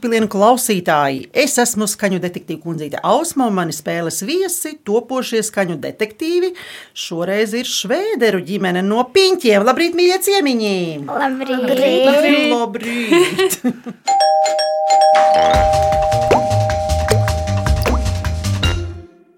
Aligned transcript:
gudrības 0.00 0.26
pilienu 0.26 0.28
klausītāji! 0.28 1.28
Es 1.32 1.58
esmu 1.58 1.86
skaņu 1.86 2.20
detektīva 2.20 2.62
kundzīte 2.62 3.00
Ausma, 3.02 3.46
un 3.48 3.54
mani 3.54 3.72
spēles 3.72 4.22
viesi- 4.24 4.78
topošie 4.86 5.42
skaņu 5.42 5.78
detektīvi. 5.80 6.54
Šoreiz 6.94 7.52
ir 7.54 7.64
švēderu 7.64 8.40
ģimene 8.44 8.82
no 8.82 9.04
piņķiem. 9.04 9.64
Labrīt, 9.64 9.94
mīļie 9.94 10.18
ciemiņi! 10.24 11.06
Labrīt! 11.06 11.60
Labrīt! 12.06 12.52
Labrīt. 12.56 13.60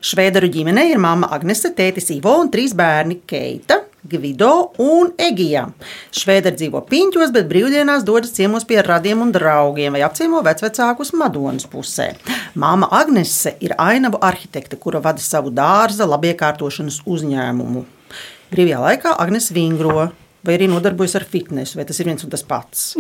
Švēderu 0.03 0.49
ģimenei 0.51 0.91
ir 0.91 0.99
mamma 0.99 1.29
Agnese, 1.31 1.73
tētis 1.73 2.11
Ivo 2.11 2.41
un 2.41 2.51
trīs 2.51 2.75
bērni- 2.75 3.21
Keita, 3.31 3.82
Gvido 4.03 4.73
un 4.83 5.13
Egija. 5.15 5.69
Švēderi 6.11 6.59
dzīvo 6.59 6.81
piņķos, 6.89 7.31
bet 7.35 7.47
brīvdienās 7.47 8.03
dodas 8.03 8.35
ciemos 8.35 8.67
pie 8.67 8.81
radiem 8.83 9.23
un 9.23 9.31
draugiem 9.35 9.95
vai 9.95 10.03
apciemo 10.03 10.41
vecvecākus 10.43 11.13
Madonas 11.15 11.69
pusē. 11.71 12.09
Māma 12.59 12.89
Agnese 12.99 13.55
ir 13.63 13.77
ainavu 13.79 14.19
arhitekte, 14.19 14.81
kura 14.83 14.99
vada 15.05 15.23
savu 15.23 15.55
dārza 15.55 16.09
labiekārtošanas 16.11 17.05
uzņēmumu. 17.07 17.85
Brīvajā 18.51 18.83
laikā 18.89 19.15
Agnese 19.23 19.55
vingro 19.55 20.09
vai 20.43 20.59
arī 20.59 20.67
nodarbojas 20.67 21.15
ar 21.21 21.29
fitnesu, 21.29 21.79
vai 21.79 21.87
tas 21.87 22.03
ir 22.03 22.11
viens 22.11 22.27
un 22.27 22.35
tas 22.35 22.43
pats. 22.43 22.97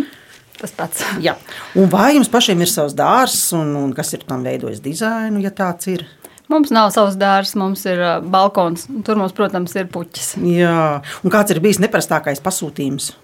Tas 0.60 0.70
pats. 0.76 1.02
Jā. 1.24 1.34
Un 1.74 1.90
vai 1.90 2.12
jums 2.14 2.30
pašiem 2.30 2.62
ir 2.62 2.70
savs 2.70 2.94
dārzs, 2.94 3.48
un, 3.58 3.74
un 3.80 3.90
kas 3.96 4.14
ir 4.14 4.22
tam 4.28 4.46
veidojis 4.46 4.84
dizainu, 4.84 5.42
ja 5.42 5.50
tāds 5.50 5.90
ir? 5.90 6.06
Mums 6.52 6.72
nav 6.74 6.90
savs 6.92 7.16
dārsts, 7.16 7.56
mums 7.56 7.86
ir 7.88 8.02
balkons. 8.28 8.84
Tur 9.06 9.20
mums, 9.20 9.32
protams, 9.36 9.72
ir 9.78 9.88
puķis. 9.92 10.34
Jā, 10.44 11.00
un 11.24 11.32
kāds 11.32 11.54
ir 11.54 11.62
bijis 11.64 11.80
neparastākais 11.80 12.42
pasūtījums? 12.44 13.14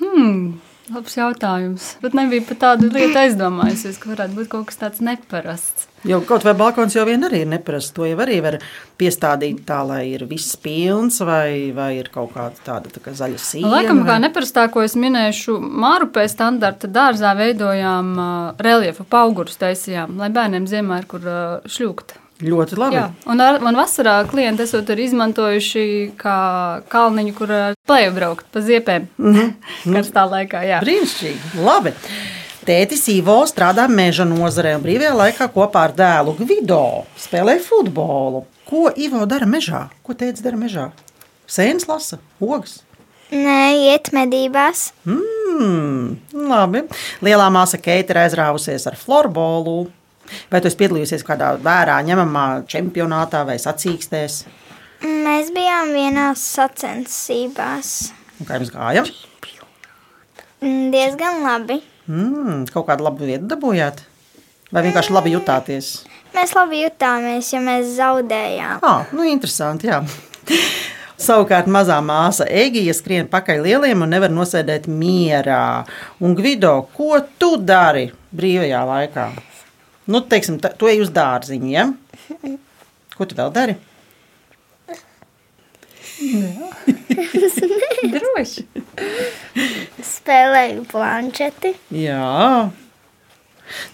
Hmm, 0.00 0.56
labs 0.90 1.14
jautājums. 1.14 1.92
Bet 2.02 2.16
nebija 2.18 2.42
par 2.48 2.58
tādu 2.64 2.90
lietu 2.90 3.20
aizdomājusies, 3.22 4.00
ka 4.02 4.10
varētu 4.10 4.38
būt 4.40 4.48
kaut 4.50 4.66
kas 4.70 4.80
tāds 4.80 5.04
neparasts. 5.04 5.86
Jo 6.04 6.18
kaut 6.26 6.42
vai 6.44 6.52
balkons 6.58 6.92
jau 6.92 7.06
vien 7.08 7.22
arī 7.24 7.44
ir 7.44 7.48
neparasts. 7.48 7.94
To 7.96 8.04
jau 8.04 8.18
arī 8.20 8.40
var 8.44 8.58
piestādīt 9.00 9.62
tā, 9.68 9.78
lai 9.86 10.02
ir 10.10 10.26
viss 10.28 10.58
pilns, 10.60 11.20
vai, 11.24 11.70
vai 11.76 11.94
ir 12.00 12.10
kaut 12.12 12.34
kāda 12.34 12.60
tāda 12.66 12.92
tā 12.92 13.00
kā 13.04 13.14
zaļa 13.16 13.40
sīga. 13.40 13.70
Laikam, 13.72 14.02
kā 14.08 14.18
neparastāko 14.26 14.82
es 14.84 14.98
minēšu, 15.00 15.56
Mārupē 15.62 16.26
standarta 16.28 16.90
dārzā 16.90 17.32
veidojām 17.38 18.12
reliefu 18.58 19.06
paugurus 19.08 19.56
taisījām, 19.62 20.18
lai 20.20 20.28
bērniem 20.34 20.68
ziemā 20.68 21.00
ir 21.00 21.08
kur 21.14 21.30
šļūkt. 21.64 22.18
Ļoti 22.42 22.78
labi. 22.80 22.96
Jā, 22.98 23.04
un 23.30 23.40
ar, 23.44 23.60
man 23.62 23.76
vasarā 23.78 24.16
klienti 24.26 24.64
esot 24.66 24.88
arī 24.90 25.06
izmantojuši 25.06 25.84
kā 26.18 26.38
kalniņu, 26.90 27.34
kur 27.36 27.52
plēju 27.86 28.14
braukt 28.16 28.48
pa 28.50 28.62
ziepēm. 28.64 29.06
Mm. 29.22 29.52
Karstā 29.94 30.24
laikā, 30.32 30.64
jā. 30.66 30.80
Brīnišķīgi, 30.82 31.52
labi. 31.62 31.94
Tētis 32.64 33.04
Ivo 33.12 33.36
strādā 33.46 33.84
meža 33.92 34.24
nozarē 34.26 34.72
un 34.78 34.82
brīvajā 34.82 35.12
laikā 35.14 35.48
kopā 35.52 35.84
ar 35.90 35.94
dēlu 35.94 36.34
Gvido 36.40 37.04
spēlē 37.20 37.58
futbolu. 37.62 38.46
Ko 38.64 38.88
Ivo 38.96 39.26
dara 39.28 39.46
mežā? 39.46 39.84
Ko 40.02 40.16
tētis 40.16 40.42
dara 40.42 40.58
mežā? 40.58 40.88
Sēnes 41.46 41.84
lasa, 41.86 42.18
ogas. 42.40 42.80
Nē, 43.34 43.90
iet 43.90 44.10
medībās. 44.16 44.88
Mm, 45.04 46.16
labi. 46.48 46.84
Lielā 47.24 47.50
māsa 47.52 47.78
Keita 47.80 48.14
ir 48.14 48.22
aizrāvusies 48.24 48.88
ar 48.88 48.96
florbolu. 48.98 49.90
Vai 50.52 50.60
tu 50.60 50.70
esi 50.70 50.78
piedalījusies 50.80 51.24
kādā 51.26 51.54
vērā 51.62 51.98
ņemamā 52.06 52.44
čempionātā 52.70 53.44
vai 53.48 53.56
sacīkstēs? 53.62 54.44
Mēs 55.04 55.50
bijām 55.52 55.92
vienās 55.92 56.42
sacensībās. 56.54 57.90
Un 58.40 58.48
kā 58.48 58.58
jums 58.58 58.72
gāja? 58.72 59.04
Mm, 60.64 60.88
Diezgan 60.94 61.42
labi. 61.44 61.82
Mm, 62.08 62.64
kaut 62.72 62.88
kādu 62.88 63.04
labu 63.06 63.28
vietu 63.28 63.48
dabūjāt? 63.50 64.00
Vai 64.72 64.82
vienkārši 64.86 65.12
labi 65.14 65.34
jutāties? 65.34 65.92
Mēs 66.34 66.54
labi 66.56 66.80
jutāmies, 66.82 67.52
ja 67.54 67.60
mēs 67.62 67.94
zaudējām. 67.98 68.80
Ah, 68.82 69.04
nu, 69.14 69.26
interesanti. 69.28 69.86
Jā. 69.92 70.00
Savukārt 71.24 71.68
mazā 71.70 72.00
māsa 72.02 72.44
Egija 72.50 72.92
skrien 72.96 73.28
pakaļ 73.30 73.60
lieliem 73.68 74.02
un 74.02 74.10
nevar 74.10 74.32
nosēdēt 74.34 74.88
mierā. 74.90 75.84
Un 76.18 76.34
Gvido, 76.34 76.74
ko 76.96 77.20
tu 77.38 77.54
dari 77.62 78.08
brīvajā 78.34 78.80
laikā? 78.88 79.28
Nu, 80.06 80.20
teiksim, 80.20 80.58
ta- 80.60 80.74
tu 80.76 80.88
ej 80.90 81.00
uz 81.06 81.10
dārziņu, 81.14 81.70
ja? 81.72 81.88
Ko 83.16 83.24
tu 83.28 83.36
vēl 83.38 83.52
dari? 83.54 83.76
Droši. 88.14 88.64
Spēlēju 90.04 90.84
planšeti. 90.90 91.72
Jā. 92.04 92.70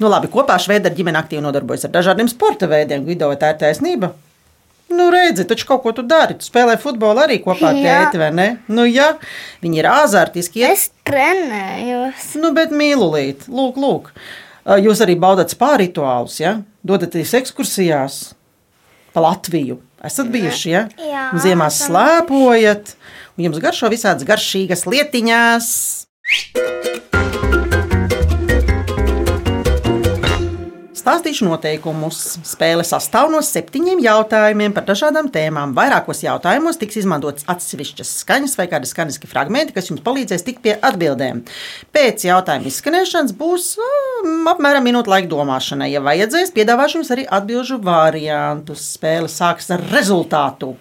Nu, 0.02 0.08
labi, 0.10 0.28
kopā 0.32 0.56
Šveicē 0.60 0.90
ģimene 0.96 1.20
aktīvi 1.20 1.44
nodarbojas 1.44 1.86
ar 1.86 1.92
dažādiem 1.94 2.28
sporta 2.30 2.66
veidiem. 2.70 3.06
Vai 3.06 3.36
tā 3.40 3.52
ir 3.54 3.60
taisnība? 3.62 4.12
Nu, 4.90 5.06
redzi, 5.14 5.44
taču 5.46 5.68
kaut 5.68 5.84
ko 5.84 5.92
tu 5.94 6.02
dari. 6.02 6.34
Tu 6.34 6.42
spēlē 6.48 6.74
futbolu 6.82 7.22
arī 7.22 7.36
kopā 7.44 7.70
ar 7.70 7.78
tēti, 7.78 8.18
vai 8.18 8.32
ne? 8.34 8.48
Nu, 8.66 8.82
jā, 8.90 9.12
viņi 9.62 9.78
ir 9.78 9.86
azartiski. 9.86 10.64
Es 10.66 10.88
trenējos. 11.06 12.32
Nu, 12.42 12.50
bet 12.56 12.74
mīlulīt, 12.74 13.46
lūk, 13.46 13.78
lūk. 13.78 14.10
Jūs 14.78 15.00
arī 15.02 15.16
baudat 15.18 15.50
spāru 15.50 15.82
rituālus, 15.82 16.38
ja? 16.38 16.60
Dodaties 16.86 17.34
ekskursijās 17.40 18.20
pa 19.14 19.24
Latviju. 19.24 19.80
Esat 20.06 20.30
bijuši, 20.32 20.70
ja? 20.70 20.86
Jā, 20.96 21.26
Un 21.34 21.42
Ziemā 21.42 21.66
slēpojat, 21.74 22.94
un 23.36 23.48
jums 23.48 23.60
garšo 23.60 23.90
visādas 23.92 24.28
garšīgas 24.28 24.86
lietiņas. 24.88 25.72
Stāstīšu 31.10 31.42
noteikumus. 31.48 32.18
Spēle 32.46 32.84
sastāv 32.86 33.32
no 33.32 33.40
septiņiem 33.42 33.98
jautājumiem 34.04 34.70
par 34.76 34.84
dažādām 34.86 35.26
tēmām. 35.34 35.72
Vairākos 35.74 36.20
jautājumos 36.22 36.78
tiks 36.78 37.00
izmantotas 37.00 37.48
atsevišķas 37.50 38.12
skaņas 38.20 38.54
vai 38.60 38.68
kādi 38.70 38.86
skaņas 38.86 39.18
fragmenti, 39.26 39.74
kas 39.74 39.90
jums 39.90 40.04
palīdzēs 40.06 40.46
tikt 40.46 40.62
pie 40.62 40.76
atbildēm. 40.78 41.40
Pēc 41.90 42.28
jautājuma 42.28 42.70
izskanēšanas 42.70 43.34
būs 43.40 43.72
apmēram 44.52 44.86
minūte 44.86 45.10
laika 45.10 45.32
domāšanai. 45.32 45.90
Ja 45.90 46.04
vajadzēs, 46.06 46.54
piedāvāšu 46.54 47.00
jums 47.00 47.10
arī 47.16 47.26
atbildžu 47.26 47.80
variantus. 47.82 48.86
Spēle 48.94 49.26
sāksies 49.26 49.74
ar 49.80 49.82
rezultātu. 49.90 50.76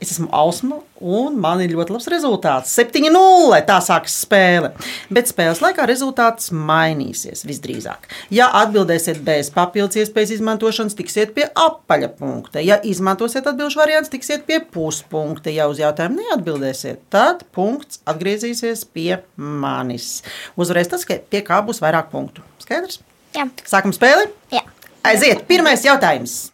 Es 0.00 0.10
esmu 0.10 0.26
Ausma, 0.34 0.80
un 0.98 1.36
man 1.38 1.60
ir 1.62 1.74
ļoti 1.76 1.94
labs 1.94 2.08
rezultāts. 2.10 2.72
7-0. 2.78 3.58
Tā 3.68 3.76
sākas 3.84 4.16
spēle. 4.24 4.72
Bet 5.12 5.30
spēles 5.30 5.60
laikā 5.62 5.84
rezultāts 5.88 6.50
mainīsies 6.54 7.44
visdrīzāk. 7.46 8.08
Ja 8.34 8.48
atbildēsiet 8.62 9.20
bez 9.26 9.52
papildus 9.54 10.00
iespējas 10.02 10.34
izmantošanas, 10.38 10.96
tiksiet 10.98 11.34
pie 11.36 11.46
apaļa 11.50 12.10
punkta. 12.18 12.62
Ja 12.64 12.80
izmantosiet 12.82 13.46
atbildžu 13.46 13.82
variantu, 13.82 14.14
tiksiet 14.16 14.46
pie 14.48 14.58
puspunkta. 14.74 15.52
Ja 15.54 15.68
uz 15.70 15.82
jautājumu 15.82 16.22
neatbildēsiet, 16.22 17.04
tad 17.12 17.46
punkts 17.54 18.02
atgriezīsies 18.08 18.86
pie 18.90 19.20
manis. 19.36 20.22
Uzvarēs 20.58 20.90
tas, 20.94 21.06
ka 21.06 21.20
pie 21.22 21.44
kā 21.46 21.62
būs 21.66 21.82
vairāk 21.84 22.10
punktu. 22.14 22.44
Skaidrs? 22.64 23.02
Jā. 23.36 23.46
Sākam 23.68 23.94
spēli! 23.94 24.32
Jā. 24.52 24.66
Aiziet! 25.08 25.46
Pirmais 25.48 25.86
jautājums! 25.86 26.51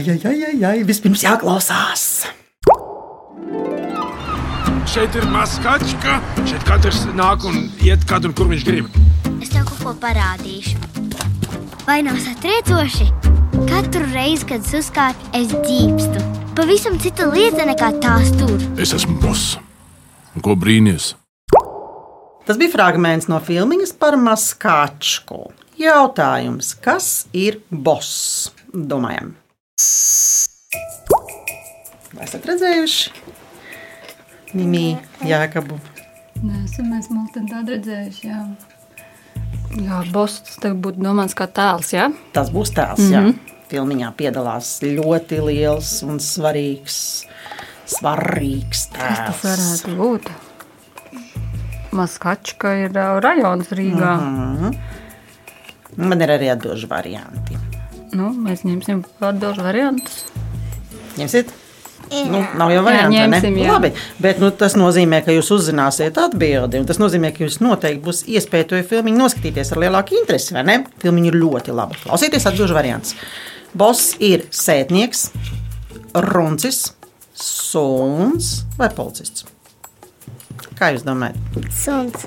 Ai, 0.00 0.20
ai, 0.24 0.44
ai, 0.48 0.58
ai. 0.64 0.78
Vispirms 0.88 1.20
jāklausās. 1.20 2.02
Šeit 4.88 5.16
ir 5.18 5.26
maskačka, 5.28 6.14
šeit 6.48 6.62
katrs 6.64 7.02
nāk 7.18 7.42
un 7.44 7.66
iet, 7.84 8.06
kad 8.08 8.24
un 8.24 8.32
kur 8.32 8.48
viņš 8.48 8.62
grib. 8.64 8.86
Es 9.44 9.52
tev 9.52 9.66
kaut 9.68 9.82
ko 9.82 9.92
parādīšu. 10.00 10.80
Vai 11.84 11.98
nav 12.06 12.16
satriecoši? 12.24 13.10
Katru 13.68 14.06
reizi, 14.14 14.48
kad 14.48 14.64
es 14.64 14.72
uzkāpu, 14.78 15.28
es 15.36 15.52
ģīpstu. 15.68 16.24
Pavisam 16.56 16.96
cita 17.02 17.28
lieta 17.28 17.68
nekā 17.68 17.90
tās 18.00 18.32
tur. 18.40 18.56
Es 18.80 18.94
esmu 18.96 19.18
boss. 19.20 19.58
Ko 20.40 20.56
brīnīties? 20.56 21.10
Tas 22.48 22.56
bija 22.56 22.72
fragments 22.72 23.28
no 23.28 23.36
filmas 23.44 23.92
par 23.92 24.16
maskačku. 24.16 25.42
Jautājums, 25.76 26.72
kas 26.80 27.28
ir 27.36 27.60
boss? 27.68 28.48
Domājam. 28.72 29.34
Vai 32.14 32.26
esat 32.26 32.46
redzējuši? 32.50 33.12
Mimī, 34.58 34.98
Jākabu. 35.22 35.78
Nē, 36.40 36.64
esam 36.64 36.90
mēs 36.90 37.06
mūsu 37.12 37.42
tādu 37.46 37.76
redzējuši. 37.76 38.26
Jā, 38.26 38.40
jā 39.84 40.00
boss 40.10 40.42
tas 40.46 40.58
tev 40.62 40.78
būtu 40.82 41.04
domāts 41.04 41.36
kā 41.38 41.46
tēls, 41.46 41.92
jā? 41.94 42.08
Tas 42.34 42.50
būs 42.50 42.74
tēls, 42.76 42.98
mm 42.98 43.12
-hmm. 43.12 43.32
jā. 43.34 43.56
Filmiņā 43.70 44.12
piedalās 44.18 44.80
ļoti 44.82 45.38
liels 45.46 46.02
un 46.02 46.18
svarīgs, 46.18 47.26
svarīgs 47.86 48.88
Kas 48.90 49.18
tas 49.18 49.42
tēls. 49.42 49.44
varētu 49.44 49.96
būt? 49.96 50.30
Maskačka 51.92 52.74
ir 52.84 52.90
ā, 52.90 53.20
rajons 53.22 53.68
Rīgā. 53.70 54.14
Mm 54.20 54.56
-hmm. 54.56 54.78
Man 55.96 56.20
ir 56.20 56.28
arī 56.28 56.50
atbildžu 56.52 56.88
varianti. 56.88 57.69
Nu, 58.16 58.30
mēs 58.44 58.64
ņemsim 58.66 59.02
atbildžu 59.20 59.64
variantus. 59.64 60.22
Ņemsiet? 61.18 61.50
Nu, 62.10 62.40
nav 62.58 62.72
jau 62.72 62.80
variants, 62.82 63.14
vai 63.14 63.26
ne? 63.28 63.38
ņemsim, 63.38 63.58
jā. 63.60 63.74
Labi, 63.76 63.90
bet 64.22 64.40
nu, 64.42 64.48
tas 64.50 64.74
nozīmē, 64.78 65.20
ka 65.22 65.34
jūs 65.34 65.50
uzzināsiet 65.54 66.16
atbildi. 66.18 66.80
un 66.82 66.88
Tas 66.88 66.98
nozīmē, 66.98 67.30
ka 67.36 67.44
jūs 67.44 67.60
noteikti 67.62 68.02
būs 68.02 68.24
iespēja 68.34 68.66
to 68.72 68.80
filmu 68.90 69.12
noskatīties 69.14 69.70
ar 69.74 69.82
lielāku 69.84 70.18
interesi, 70.18 70.54
vai 70.56 70.64
ne? 70.66 70.76
Filmiņa 71.02 71.30
ir 71.30 71.38
ļoti 71.38 71.76
laba. 71.76 71.98
Klausieties, 72.02 72.48
atbildžu 72.50 72.74
variants. 72.74 73.14
Boss 73.78 74.16
ir 74.18 74.48
sētnieks, 74.50 75.28
runcis, 76.32 76.88
suns 77.38 78.64
vai 78.80 78.90
policists. 78.96 79.46
Kā 80.80 80.90
jūs 80.96 81.06
domājat? 81.06 81.38
Suns. 81.78 82.26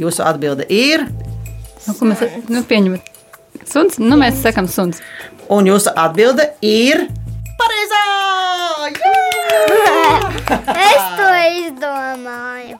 Jūsu 0.00 0.24
atbilde 0.26 0.66
ir, 0.72 1.06
Nu, 1.82 1.94
ko 1.98 2.06
mēs 2.06 2.22
nu, 2.50 2.62
pieņemam? 2.68 3.11
Suns? 3.68 3.98
Nu, 3.98 4.16
mēs 4.20 4.42
sakām 4.42 4.68
suns. 4.68 5.00
un 5.52 5.66
jūsu 5.68 5.92
atbilde 5.96 6.48
ir 6.62 7.06
pareizā! 7.60 8.02
Jā! 8.92 10.02
Es 10.72 11.04
to 11.18 11.28
izdomāju. 11.62 12.78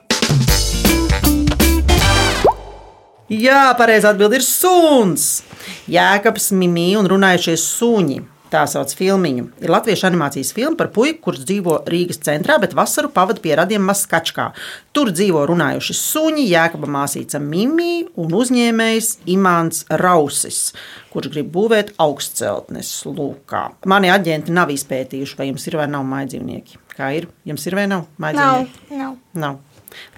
Jā, 3.33 3.73
pareizi 3.79 4.09
atbild 4.11 4.35
ir 4.37 4.45
suns. 4.45 5.43
Jēkabs, 5.89 6.51
Mimī 6.53 6.93
un 7.01 7.09
runājušie 7.09 7.55
suņi. 7.61 8.19
Tā 8.53 8.67
sauc 8.69 8.91
filmiņu. 8.93 9.47
Ir 9.65 9.71
latviešu 9.73 10.05
animācijas 10.11 10.51
filma 10.53 10.77
par 10.77 10.91
puiku, 10.93 11.23
kurš 11.25 11.47
dzīvo 11.49 11.79
Rīgas 11.89 12.19
centrā, 12.27 12.59
bet 12.61 12.75
vasaru 12.77 13.09
pavadīja 13.15 13.41
pie 13.47 13.55
radiem 13.57 13.87
Maskačkā. 13.89 14.51
Tur 14.93 15.09
dzīvo 15.09 15.47
runājuši 15.49 15.97
suņi, 15.97 16.45
Jēkaba 16.51 16.91
māsīca 16.99 17.41
Mimī 17.41 18.03
un 18.21 18.35
uzņēmējs 18.37 19.09
Imants 19.33 19.87
Rausis, 20.03 20.75
kurš 21.15 21.31
grib 21.33 21.49
būvēt 21.55 21.95
augstceltnes 22.03 22.93
lūkā. 23.09 23.63
Mani 23.89 24.13
aģenti 24.13 24.53
nav 24.53 24.75
izpētījuši, 24.77 25.39
vai 25.41 25.49
jums 25.49 25.65
ir 25.71 25.79
vai 25.81 25.89
nav 25.89 26.05
mājdzīvnieki. 26.13 26.77
Kā 26.93 27.09
ir? 27.17 27.31
Jums 27.49 27.65
ir 27.71 27.79
vai 27.81 27.87
nav 27.89 28.05
Nav. 28.05 28.21
mājdzīvnieki? 28.27 29.01
Nav. 29.01 29.17
Nav. 29.33 29.63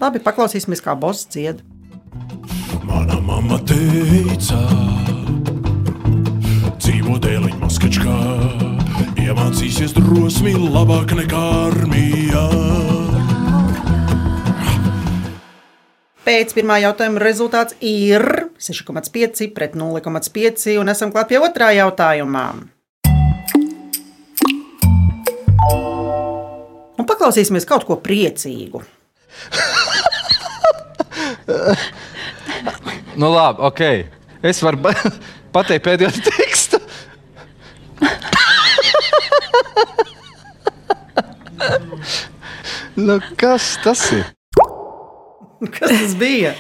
Labi, 0.03 0.19
paklausīsimies, 0.27 0.83
kā 0.83 0.99
boss 0.99 1.29
dzied. 1.31 1.63
Mana 2.83 3.21
mamma 3.23 3.61
teica, 3.63 4.59
dzīvo 7.05 7.19
dēliņa 7.21 7.59
maskačkā, 7.61 8.13
iemācīsies 9.21 9.93
drosmi 9.93 10.55
labāk 10.57 11.11
nekā 11.13 11.41
armijā. 11.67 12.45
Pēc 16.25 16.55
pirmā 16.57 16.79
jautājuma 16.81 17.21
rezultāts 17.21 17.77
ir 17.85 18.25
6,5 18.57 19.51
pret 19.53 19.77
0,5 19.77 20.79
un 20.81 20.89
esam 20.89 21.13
klāt 21.13 21.29
pie 21.29 21.43
otrā 21.45 21.75
jautājumā. 21.77 22.47
Un 26.97 27.05
paklausīsimies 27.05 27.69
kaut 27.69 27.85
ko 27.85 28.01
priecīgu. 28.01 28.81
Nu, 33.21 33.29
labi, 33.29 33.61
ok. 33.61 33.85
Es 34.41 34.65
varu 34.65 34.81
pateikt 35.55 35.85
pēdējo 35.85 36.17
tekstu. 36.17 36.44
Nu, 42.97 43.19
kas 43.41 43.75
tas 43.85 44.07
ir? 44.15 44.25
Kas 45.65 45.89
tas 45.91 46.15
bija? 46.21 46.53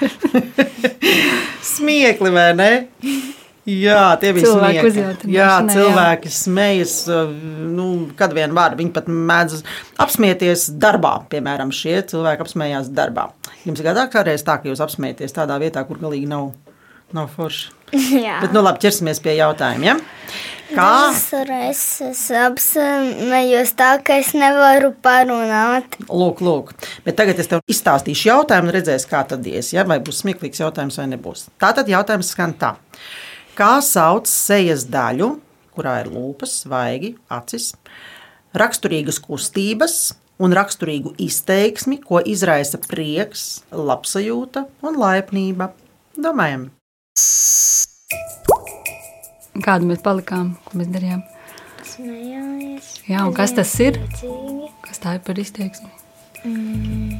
Smiekli 1.64 2.30
vai 2.34 2.50
ne? 2.56 2.70
Jā, 3.64 4.18
tie 4.20 4.34
bija 4.36 4.50
smiekli. 4.52 4.90
uzjautināšana, 4.90 5.32
Jā, 5.32 5.52
jā. 5.64 5.72
cilvēki 5.72 6.30
smejas, 6.32 6.94
uh, 7.08 7.30
nu, 7.72 7.86
kad 8.18 8.34
vien 8.36 8.52
var. 8.56 8.74
Viņi 8.76 8.92
pat 8.92 9.06
mēdz 9.08 9.62
apsmieties 10.04 10.66
darbā. 10.82 11.14
Piemēram, 11.32 11.72
šie 11.72 12.02
cilvēki 12.10 12.44
apsmējās 12.44 12.90
darbā. 12.92 13.30
Jums 13.64 13.80
ir 13.80 13.88
gadāk 13.88 14.12
kādreiz 14.12 14.44
tā, 14.44 14.58
ka 14.60 14.68
jūs 14.68 14.84
apsmieties 14.84 15.32
tādā 15.36 15.56
vietā, 15.62 15.86
kur 15.88 15.96
galīgi 16.02 16.28
nav, 16.28 16.50
nav 17.16 17.30
forši. 17.32 17.72
Jā. 18.26 18.42
Bet, 18.44 18.52
nu, 18.52 18.60
labi, 18.66 18.82
ķersimies 18.84 19.22
pie 19.24 19.38
jautājumiem. 19.38 20.04
Kā? 20.70 21.12
Es, 21.12 21.82
es 22.00 22.22
apsmējos 22.40 23.74
tā, 23.76 23.90
ka 24.04 24.16
es 24.22 24.32
nevaru 24.36 24.94
parunāt. 25.04 25.98
Lūk, 26.08 26.40
lūk. 26.44 26.72
Bet 27.04 27.18
tagad 27.20 27.40
es 27.42 27.50
tev 27.50 27.60
izstāstīšu 27.70 28.30
jautājumu, 28.30 28.70
un 28.70 28.76
redzēs, 28.78 29.04
kā 29.10 29.20
tad 29.28 29.44
ies. 29.50 29.74
Ja? 29.76 29.84
Vai 29.88 30.00
būs 30.04 30.22
smieklīgs 30.22 30.62
jautājums 30.64 30.96
vai 31.00 31.06
nebūs. 31.12 31.46
Tātad 31.60 31.90
jautājums 31.92 32.32
skan 32.32 32.56
tā. 32.60 32.74
Kā 33.58 33.76
sauc 33.84 34.30
sejas 34.30 34.86
daļu, 34.90 35.34
kurā 35.76 35.98
ir 36.02 36.10
lūpas, 36.14 36.62
vaigi, 36.70 37.12
acis, 37.34 37.72
raksturīgas 38.56 39.20
kustības 39.22 39.98
un 40.42 40.54
raksturīgu 40.56 41.14
izteiksmi, 41.22 42.00
ko 42.02 42.22
izraisa 42.24 42.80
prieks, 42.88 43.62
labsajūta 43.70 44.64
un 44.86 44.98
laipnība? 45.02 45.70
Domājam, 46.14 46.70
Kādu 49.62 49.86
mēs 49.86 50.00
palikām, 50.02 50.56
ko 50.66 50.78
mēs 50.80 50.88
darījām? 50.90 51.20
Smējāmies. 51.86 52.88
Jā, 53.06 53.22
un 53.22 53.34
kas 53.36 53.52
tas 53.54 53.70
ir? 53.84 54.00
Priecīgi. 54.02 54.70
Kas 54.82 55.02
tā 55.02 55.14
ir 55.18 55.22
par 55.26 55.38
izteiksmi? 55.38 55.90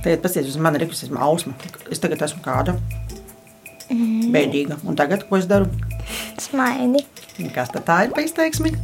Tagad 0.05 0.25
paskatieties 0.25 0.57
uz 0.57 0.61
mani, 0.61 0.81
rekus, 0.83 1.05
esmu 1.07 1.21
ausma. 1.23 1.55
Es 1.95 2.03
tagad 2.03 2.25
esmu 2.27 2.43
kāda 2.45 2.75
bēdīga. 4.35 4.81
Un 4.89 4.99
tagad, 4.99 5.27
ko 5.29 5.39
es 5.39 5.47
daru? 5.49 5.69
Smaidi. 6.43 7.05
Kas 7.55 7.71
tad 7.73 7.87
tā 7.87 8.01
ir 8.09 8.15
pa 8.17 8.25
izteiksmi? 8.25 8.75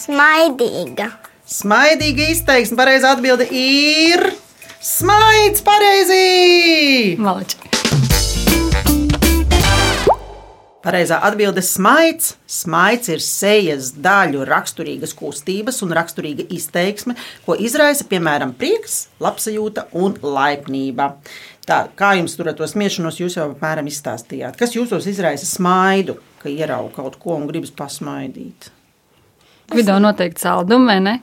Smaidīga. 0.00 1.10
Smaidīga 1.50 2.30
izteiksme. 2.32 2.78
Pareizā 2.80 3.12
atbilde 3.16 3.46
ir 3.50 4.24
smaids. 4.80 5.62
Pareizi! 5.66 7.18
Malači. 7.20 7.79
Pareizā 10.80 11.18
atbilde- 11.20 11.60
smaids. 11.76 12.36
Smaids 12.48 13.10
ir 13.12 13.20
sejas 13.20 13.92
daļu 13.92 14.46
raksturīgas 14.48 15.12
kustības 15.14 15.82
un 15.84 15.92
raksturīga 15.92 16.46
izteiksme, 16.48 17.16
ko 17.44 17.54
izraisa 17.54 18.04
piemēram 18.04 18.54
prieks, 18.54 19.08
labsajūta 19.20 19.86
un 19.92 20.14
laipnība. 20.14 21.12
Tā, 21.66 21.88
kā 21.94 22.16
jums 22.16 22.34
tur 22.36 22.48
ar 22.48 22.54
to 22.54 22.64
smiešanos, 22.64 23.20
jūs 23.20 23.36
jau 23.36 23.50
apmēram 23.52 23.86
izstāstījāt. 23.86 24.56
Kas 24.56 24.72
jūsos 24.72 25.06
izraisa 25.06 25.44
smaidu, 25.44 26.16
ka 26.42 26.48
ierauga 26.48 26.94
kaut 26.94 27.18
ko 27.20 27.36
un 27.36 27.46
gribas 27.46 27.70
pasmaidīt? 27.70 28.70
Video 29.74 29.98
noteikti 29.98 30.40
saldumu, 30.40 30.86
vai 30.86 31.00
ne? 31.00 31.20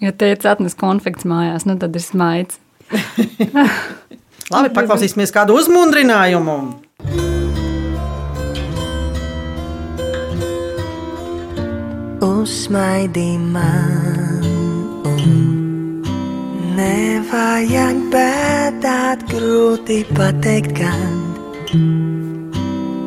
Jo 0.00 0.10
teica, 0.10 0.50
atnes 0.50 0.74
konfekts 0.74 1.24
mājās, 1.24 1.64
nu 1.66 1.78
tad 1.78 1.94
ir 1.94 2.02
smaids. 2.02 2.58
Labi, 4.52 4.74
paklausīsimies 4.74 5.32
kādu 5.32 5.54
uzmundrinājumu. 5.56 6.83
Uzsmaidī 12.24 13.36
man, 13.36 14.44
un 15.04 15.32
nevajag 16.78 17.98
bēdāt, 18.14 19.24
grūti 19.28 19.98
pateikt, 20.16 20.72
kad 20.78 21.74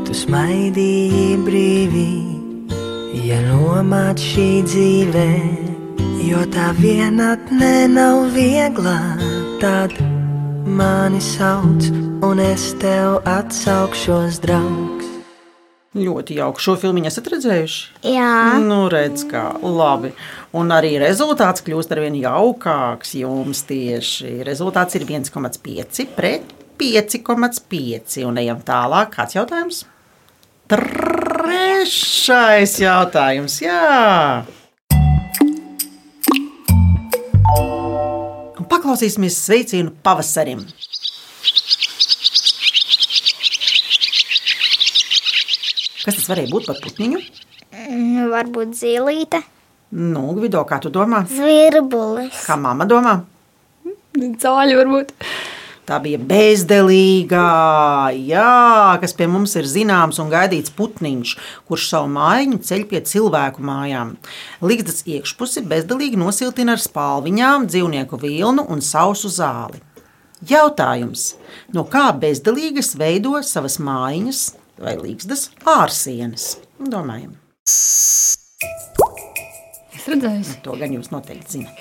tu 0.05 0.17
smaidīji 0.21 1.39
brīvi, 1.47 2.11
ja 3.25 3.39
nomāc 3.47 4.21
šī 4.21 4.49
dzīve, 4.69 5.25
jo 6.27 6.43
tā 6.53 6.69
vienatne 6.77 7.73
nav 7.95 8.27
viegla, 8.37 8.99
tad 9.63 9.97
mani 10.77 11.23
sauc, 11.33 11.89
un 12.21 12.45
es 12.51 12.69
tev 12.83 13.17
atsaukšos 13.25 14.43
draugs. 14.45 14.96
Ļoti 15.97 16.37
jauki. 16.37 16.61
Šo 16.61 16.75
filmu 16.77 17.01
esat 17.09 17.29
redzējuši? 17.33 17.79
Jā. 18.13 18.33
Nu, 18.61 18.83
redz, 18.91 19.23
kā 19.29 19.47
labi. 19.63 20.11
Un 20.57 20.69
arī 20.75 20.93
rezultāts 21.01 21.63
kļūst 21.65 21.93
ar 21.95 22.03
vien 22.03 22.17
jaukāks 22.19 23.15
jums 23.17 23.63
tieši. 23.65 24.43
Rezultāts 24.45 24.99
ir 24.99 25.07
1,5 25.07 26.05
pret 26.17 26.53
5,5. 26.77 28.19
Un 28.29 28.37
ejam 28.43 28.61
tālāk. 28.65 29.15
Kāds 29.15 29.37
jautājums? 29.37 29.81
Trešais 30.69 32.77
jautājums. 32.83 33.57
Jā. 33.63 34.43
Un 38.57 38.69
Paklausīsimies 38.69 39.39
sveicienu 39.47 39.95
pavasarim. 40.05 40.61
Kas 46.07 46.15
tas 46.15 46.29
varēja 46.31 46.47
būt 46.53 46.69
par 46.69 46.77
putniņu? 46.79 47.17
Mm, 47.75 48.29
Varbūt 48.31 48.77
zīlīte. 48.79 49.41
Nu, 49.91 50.29
Gvido, 50.37 50.61
kā 50.67 50.77
tu 50.79 50.87
domā? 50.87 51.25
Zvirbulis. 51.27 52.45
Kā 52.47 52.55
mamma 52.55 52.85
domā? 52.87 53.17
Cāļi 54.15 54.77
varbūt. 54.77 55.11
Tā 55.87 55.97
bija 56.03 56.19
bezdelīgā, 56.19 57.43
jā, 58.15 58.95
kas 58.99 59.13
pie 59.19 59.27
mums 59.31 59.55
ir 59.59 59.67
zināms 59.67 60.19
un 60.23 60.31
gaidīts 60.31 60.71
putniņš, 60.75 61.33
kurš 61.67 61.87
savu 61.91 62.09
mājiņu 62.15 62.59
ceļ 62.69 62.85
pie 62.87 63.01
cilvēku 63.07 63.63
mājām. 63.67 64.13
Ligzdas 64.63 65.03
iekšpusi 65.07 65.63
bezdelīgi 65.67 66.19
nosiltina 66.19 66.75
ar 66.75 66.83
spalviņām, 66.83 67.67
dzīvnieku 67.71 68.19
vilnu 68.23 68.63
un 68.71 68.83
sausu 68.83 69.31
zāli. 69.31 69.83
Jautājums, 70.47 71.33
no 71.75 71.83
kā 71.83 72.09
bezdelīgas 72.15 72.93
veido 72.95 73.35
savas 73.43 73.79
mājiņas 73.83 74.47
vai 74.79 74.95
ligzdas 75.01 75.49
ārsienas? 75.65 76.57
Domājam, 76.79 77.33
Es 79.97 80.05
redzēju, 80.07 80.57
to 80.63 80.75
gan 80.79 80.93
jūs 80.95 81.09
noteikti 81.11 81.57
zinat. 81.57 81.79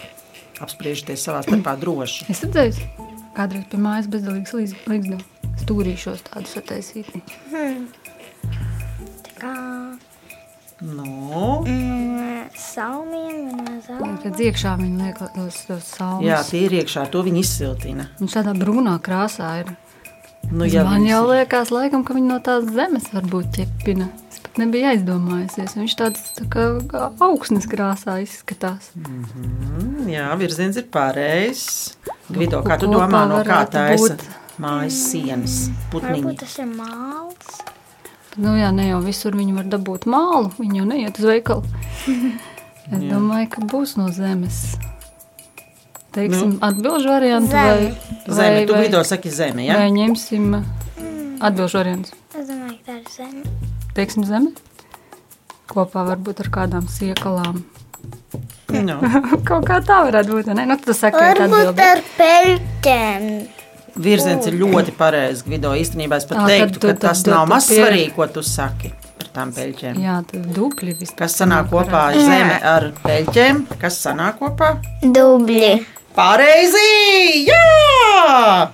Apspriežties 0.65 1.23
savā 1.29 1.43
starpā 1.47 1.77
droši. 1.83 2.27
es 2.33 2.41
redzēju, 2.43 2.89
kādreiz 3.37 3.67
pie 3.71 3.79
mājas 3.85 4.09
bezdelīgas 4.11 4.55
līgstu 4.57 5.21
stūrīšos 5.63 6.25
tādu 6.31 6.51
sataisīti. 6.51 7.23
Kā 9.39 9.55
Nu, 10.77 11.63
mm, 11.65 12.51
zālēm. 12.53 14.19
Tad 14.21 14.41
iekšā 14.45 14.75
viņi 14.77 14.99
liek 15.07 15.23
tos, 15.33 15.63
tos 15.65 15.87
salmus. 15.97 16.27
jā, 16.29 16.37
tie 16.51 16.61
ir 16.67 16.75
iekšā, 16.83 17.07
to 17.15 17.23
viņi 17.25 17.41
izsiltina. 17.41 18.05
Viņš 18.21 18.35
tādā 18.37 18.53
brūnā 18.59 18.99
krāsā 19.01 19.55
ir. 19.63 19.71
Nu, 20.53 20.65
Ja 20.65 20.85
Man 20.87 21.05
jau 21.07 21.25
liekas, 21.29 21.71
laikam, 21.75 22.05
ka 22.07 22.15
viņi 22.15 22.29
no 22.31 22.39
tās 22.45 22.65
zemes 22.71 23.09
varbūt 23.13 23.51
ķepina. 23.57 24.07
Es 24.31 24.39
pat 24.45 24.61
nebiju 24.63 24.89
aizdomājusies. 24.93 25.75
Viņš 25.79 25.95
tāds 25.99 26.25
tā 26.39 26.47
kā, 26.53 26.67
augsnes 27.27 27.67
krāsā 27.71 28.19
izskatās. 28.23 28.93
Jā, 30.11 30.29
virziens 30.39 30.79
ir 30.81 30.87
pareizs. 30.93 31.97
Gvido, 32.31 32.63
kā 32.67 32.79
tu 32.81 32.91
domā, 32.91 33.25
no 33.31 33.43
kā 33.47 33.65
tā 33.71 33.89
ir 33.97 34.17
mājas 34.63 34.99
sienas? 35.11 35.57
Varbūt 35.93 36.07
Putniņi. 36.07 36.37
tas 36.41 36.59
ir 36.63 36.71
māls. 36.71 37.61
Nu, 38.37 38.53
jā, 38.59 38.69
ne 38.77 38.91
jau 38.91 39.01
visur 39.05 39.37
viņi 39.37 39.55
var 39.57 39.69
dabūt 39.73 40.05
mālu. 40.13 40.51
Viņi 40.61 40.83
jau 40.83 40.89
neiet 40.93 41.23
uz 41.23 41.31
veikalu. 41.33 41.65
Es 42.87 43.01
Jā. 43.03 43.17
domāju, 43.17 43.49
ka 43.51 43.65
būs 43.67 43.97
no 43.99 44.05
zemes. 44.15 44.77
Teiksim, 46.17 46.51
Nu. 46.57 46.59
atbildžu 46.65 47.09
variantu 47.13 47.51
Zeme. 47.53 47.95
vai, 48.27 48.35
Zeme, 48.39 48.61
tu 48.67 48.73
vai, 48.73 48.83
Gvido 48.87 49.03
saki 49.05 49.31
zeme, 49.31 49.67
vai 49.67 49.67
ja? 49.69 49.89
ņemsim 49.93 50.47
atbildžu 51.45 51.77
variantu. 51.83 52.15
Es 52.33 52.47
domāju, 52.49 52.79
ka 52.87 52.93
tā 52.93 52.97
ir 52.97 53.11
zeme. 53.13 53.43
Teiksim, 53.97 54.25
zeme. 54.29 54.51
Kopā 55.69 56.05
varbūt 56.09 56.41
ar 56.45 56.49
kādām 56.55 56.87
siekalām. 56.89 57.63
Nu, 58.73 58.97
Kaut 59.49 59.65
kā 59.69 59.81
tā 59.85 60.01
varētu 60.09 60.33
būt. 60.39 60.51
Ne? 60.55 60.65
Nu, 60.69 60.77
saka, 60.95 61.21
ka 61.37 61.47
Varbūt 61.47 61.81
ar 61.85 62.01
peļķēm. 62.19 63.27
virziens 63.97 64.47
ir 64.47 64.57
ļoti 64.61 64.93
pareizs, 64.99 65.43
Gvido. 65.47 65.73
Īstenībā 65.77 66.17
es 66.21 66.27
pat 66.29 66.39
Ā, 66.45 66.47
teiktu, 66.51 66.79
tad 66.79 66.81
tu- 66.81 66.87
ka 66.89 67.09
tas 67.09 67.23
tad 67.23 67.33
nav 67.35 67.47
tu 67.47 67.53
maz 67.55 67.69
svarīgi, 67.71 68.15
ko 68.15 68.27
tu 68.29 68.43
saki 68.43 68.93
par 69.19 69.29
tām 69.37 69.53
peļķēm. 69.57 70.01
Jā, 70.03 70.17
tad 70.31 70.49
dubļi 70.57 70.97
viss. 71.01 71.15
Kas 71.17 71.37
sanāk 71.41 71.71
kopā 71.73 72.03
zeme 72.17 72.59
ar 72.63 72.91
peļķēm? 73.05 73.63
Kas 73.81 74.01
sanāk 74.05 74.39
kopā? 74.43 74.75
Dubļi. 75.03 75.87
Pareizi! 76.17 77.45
Jā! 77.45 78.73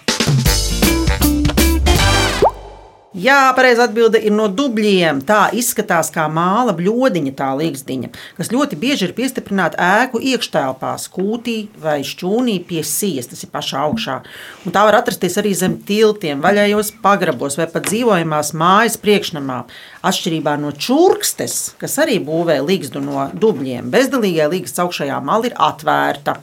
Jā, 3.19 3.39
pareizi 3.57 3.83
atbilde 3.83 4.21
ir 4.23 4.31
no 4.31 4.45
dubļiem. 4.47 5.19
Tā 5.27 5.49
izskatās 5.59 6.13
kā 6.15 6.29
māla 6.31 6.71
bļodiņa, 6.79 7.33
tā 7.41 7.49
līgsdiņa, 7.59 8.11
kas 8.37 8.51
ļoti 8.55 8.79
bieži 8.79 9.09
ir 9.09 9.15
piestiprināta 9.17 9.89
ēku 9.99 10.21
iekštelpās, 10.23 11.09
kūtī 11.11 11.57
vai 11.83 11.97
šķūnī 12.07 12.55
pie 12.69 12.85
sijas, 12.87 13.33
tas 13.33 13.43
ir 13.43 13.51
pašā 13.51 13.83
augšā. 13.89 14.21
Un 14.63 14.77
tā 14.77 14.85
var 14.87 15.01
atrasties 15.01 15.35
arī 15.43 15.51
zem 15.59 15.75
tiltiem, 15.89 16.45
vaļējos 16.47 16.93
pagrabos 17.03 17.59
vai 17.59 17.67
pat 17.75 17.89
dzīvojamās 17.91 18.53
mājas 18.55 19.01
priekšnamā. 19.03 19.65
Atšķirībā 20.07 20.55
no 20.63 20.71
čurkstes, 20.79 21.73
kas 21.83 21.99
arī 22.07 22.21
būvē 22.23 22.61
līgstu 22.63 23.03
no 23.03 23.27
dubļiem, 23.35 23.91
bezdelīgai 23.91 24.47
līgstas 24.55 24.87
augšējā 24.87 25.19
mala 25.27 25.51
ir 25.51 25.59
atvērta. 25.59 26.39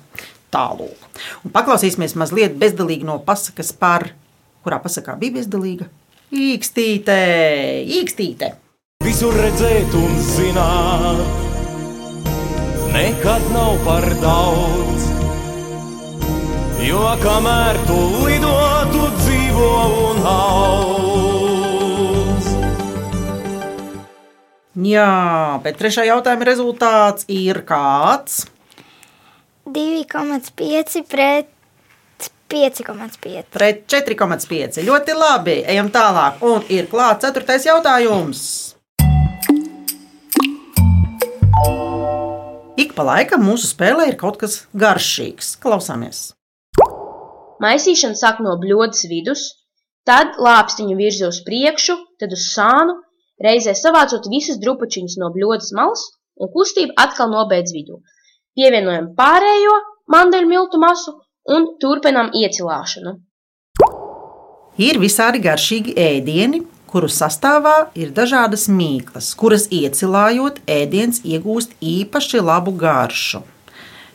Tālāk. 0.50 1.22
Paklausīsimies 1.54 2.16
mazliet 2.18 2.56
bezdalīgi 2.62 3.06
no 3.06 3.20
pasakas 3.26 3.70
par, 3.78 4.10
kurā 4.66 4.80
pasakā 4.82 5.14
bija 5.20 5.38
bezdalīga. 5.38 5.90
Īkstīte, 6.30 7.18
īkstīte. 8.00 8.54
Visur 9.06 9.34
redzēt 9.34 9.94
un 9.98 10.18
zināt, 10.28 11.22
nekad 12.94 13.46
nav 13.54 13.78
par 13.86 14.10
daudz. 14.22 15.08
Jo 16.84 17.06
kamēr 17.22 17.78
tu 17.88 18.00
lido, 18.26 18.56
tu 18.94 19.08
dzīvo 19.20 19.72
un 20.10 20.22
aug. 20.34 21.00
Jā, 24.80 25.60
bet 25.64 25.76
trešā 25.76 26.06
jautājuma 26.08 26.46
rezultāts 26.48 27.26
ir 27.28 27.60
kāds? 27.68 28.46
2,5 29.74 31.04
pret 31.08 31.48
5,5. 32.50 33.44
Pret 33.54 33.84
4,5. 33.86 34.82
Ļoti 34.82 35.14
labi. 35.14 35.60
Ejam 35.70 35.92
tālāk. 35.94 36.42
Un 36.42 36.66
ir 36.74 36.90
klāts 36.90 37.22
ceturtais 37.26 37.68
jautājums. 37.68 38.42
Ik 42.80 42.96
pa 42.98 43.06
laikam 43.06 43.46
mūsu 43.46 43.70
spēlē 43.70 44.10
ir 44.10 44.18
kaut 44.18 44.40
kas 44.42 44.64
garšīgs. 44.74 45.54
Klausāmies. 45.62 46.32
Maisīšana 47.62 48.18
sāk 48.18 48.40
no 48.42 48.56
bļodas 48.58 49.04
vidus, 49.12 49.42
tad 50.08 50.40
lāpstiņu 50.40 50.96
virza 50.98 51.28
uz 51.28 51.42
priekšu, 51.46 51.98
tad 52.18 52.32
uz 52.34 52.46
sānu, 52.54 52.96
reizē 53.44 53.76
savācot 53.76 54.30
visus 54.32 54.58
drupačiņus 54.64 55.20
no 55.20 55.30
bļodas 55.36 55.74
malas 55.76 56.06
un 56.40 56.50
kustība 56.56 56.96
atkal 57.04 57.30
nobeidz 57.34 57.76
vidū. 57.76 58.00
Pievienojam 58.58 59.12
pārējo 59.18 59.76
mandeļu 60.14 60.50
miltu 60.50 60.82
masu 60.82 61.16
un 61.50 61.74
turpinām 61.82 62.32
iecilāšanu. 62.36 63.16
Ir 64.80 65.00
visādi 65.02 65.42
garšīgi 65.44 65.96
ēdieni, 66.00 66.62
kuru 66.90 67.10
sastāvā 67.12 67.90
ir 68.00 68.14
dažādas 68.16 68.68
mīklas, 68.72 69.34
kuras 69.38 69.68
iecilājot, 69.76 70.62
ēdiens 70.66 71.22
iegūst 71.28 71.76
īpaši 71.84 72.42
labu 72.42 72.74
garšu. 72.80 73.44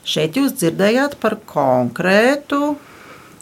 Šeit 0.05 0.37
jūs 0.37 0.57
dzirdējāt 0.59 1.19
par 1.21 1.39
konkrētu 1.49 2.75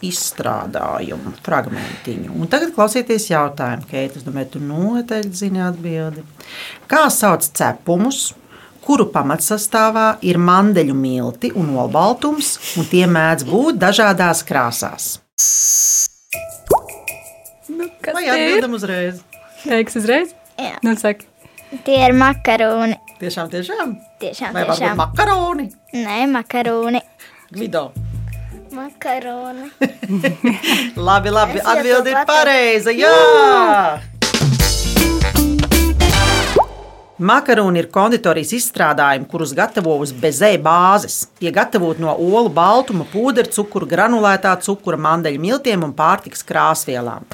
izstrādājumu, 0.03 1.33
fragmentiņu. 1.45 2.35
Un 2.35 2.51
tagad 2.51 2.73
klausieties 2.75 3.29
jautājumu, 3.31 3.87
Keita. 3.87 4.19
Es 4.19 4.27
domāju, 4.27 4.55
tu 4.55 4.63
noteikti 4.63 5.45
zini 5.45 5.63
atbildi. 5.63 6.25
Kā 6.91 7.05
sauc 7.11 7.45
cepumus, 7.47 8.33
kuru 8.85 9.07
pamatsastāvā 9.13 10.07
ir 10.27 10.37
mandeļu 10.41 10.95
milti 10.97 11.51
un 11.59 11.73
olbaltums, 11.79 12.53
un 12.77 12.87
tie 12.91 13.05
mēdz 13.09 13.47
būt 13.49 13.79
dažādās 13.81 14.43
krāsās? 14.47 15.09
Nu, 17.69 17.87
kas 18.03 18.19
ir? 18.21 18.31
atbildam 18.33 18.75
uzreiz? 18.77 19.21
Teiks 19.63 19.95
uzreiz? 19.99 20.33
Jā. 20.59 20.77
Nu, 20.85 20.95
saki. 20.99 21.25
Tie 21.85 21.97
ir 22.05 22.13
makaroni. 22.13 22.99
Tiešām, 23.21 23.47
tiešām. 23.49 23.95
Tiešām, 24.21 24.51
Vai 24.53 24.65
varbūt 24.65 24.81
tiešām. 24.83 24.97
makaroni? 24.99 25.69
Nē, 25.95 26.19
makaroni. 26.29 27.01
Gvido. 27.53 27.87
Makaroni. 28.73 29.69
Labi, 31.07 31.29
labi. 31.33 31.61
Atbildi 31.61 32.13
ir 32.13 32.23
pareiza. 32.29 32.93
Jā! 32.93 33.13
Makaroni 37.21 37.77
ir 37.77 37.91
konditorijas 37.93 38.55
izstrādājumi, 38.57 39.27
kurus 39.29 39.51
gatavo 39.53 39.93
uz 40.01 40.09
bezē 40.17 40.55
bāzes. 40.57 41.27
Tie 41.37 41.51
gatavot 41.53 41.99
no 42.01 42.09
olu 42.17 42.49
baltuma, 42.49 43.05
pūdeļa, 43.11 43.51
cukura, 43.53 43.85
granulētā 43.91 44.55
cukura, 44.65 44.97
mandeļu 44.97 45.41
miltiem 45.43 45.85
un 45.85 45.93
pārtikas 45.93 46.41
krāsvielām. 46.47 47.27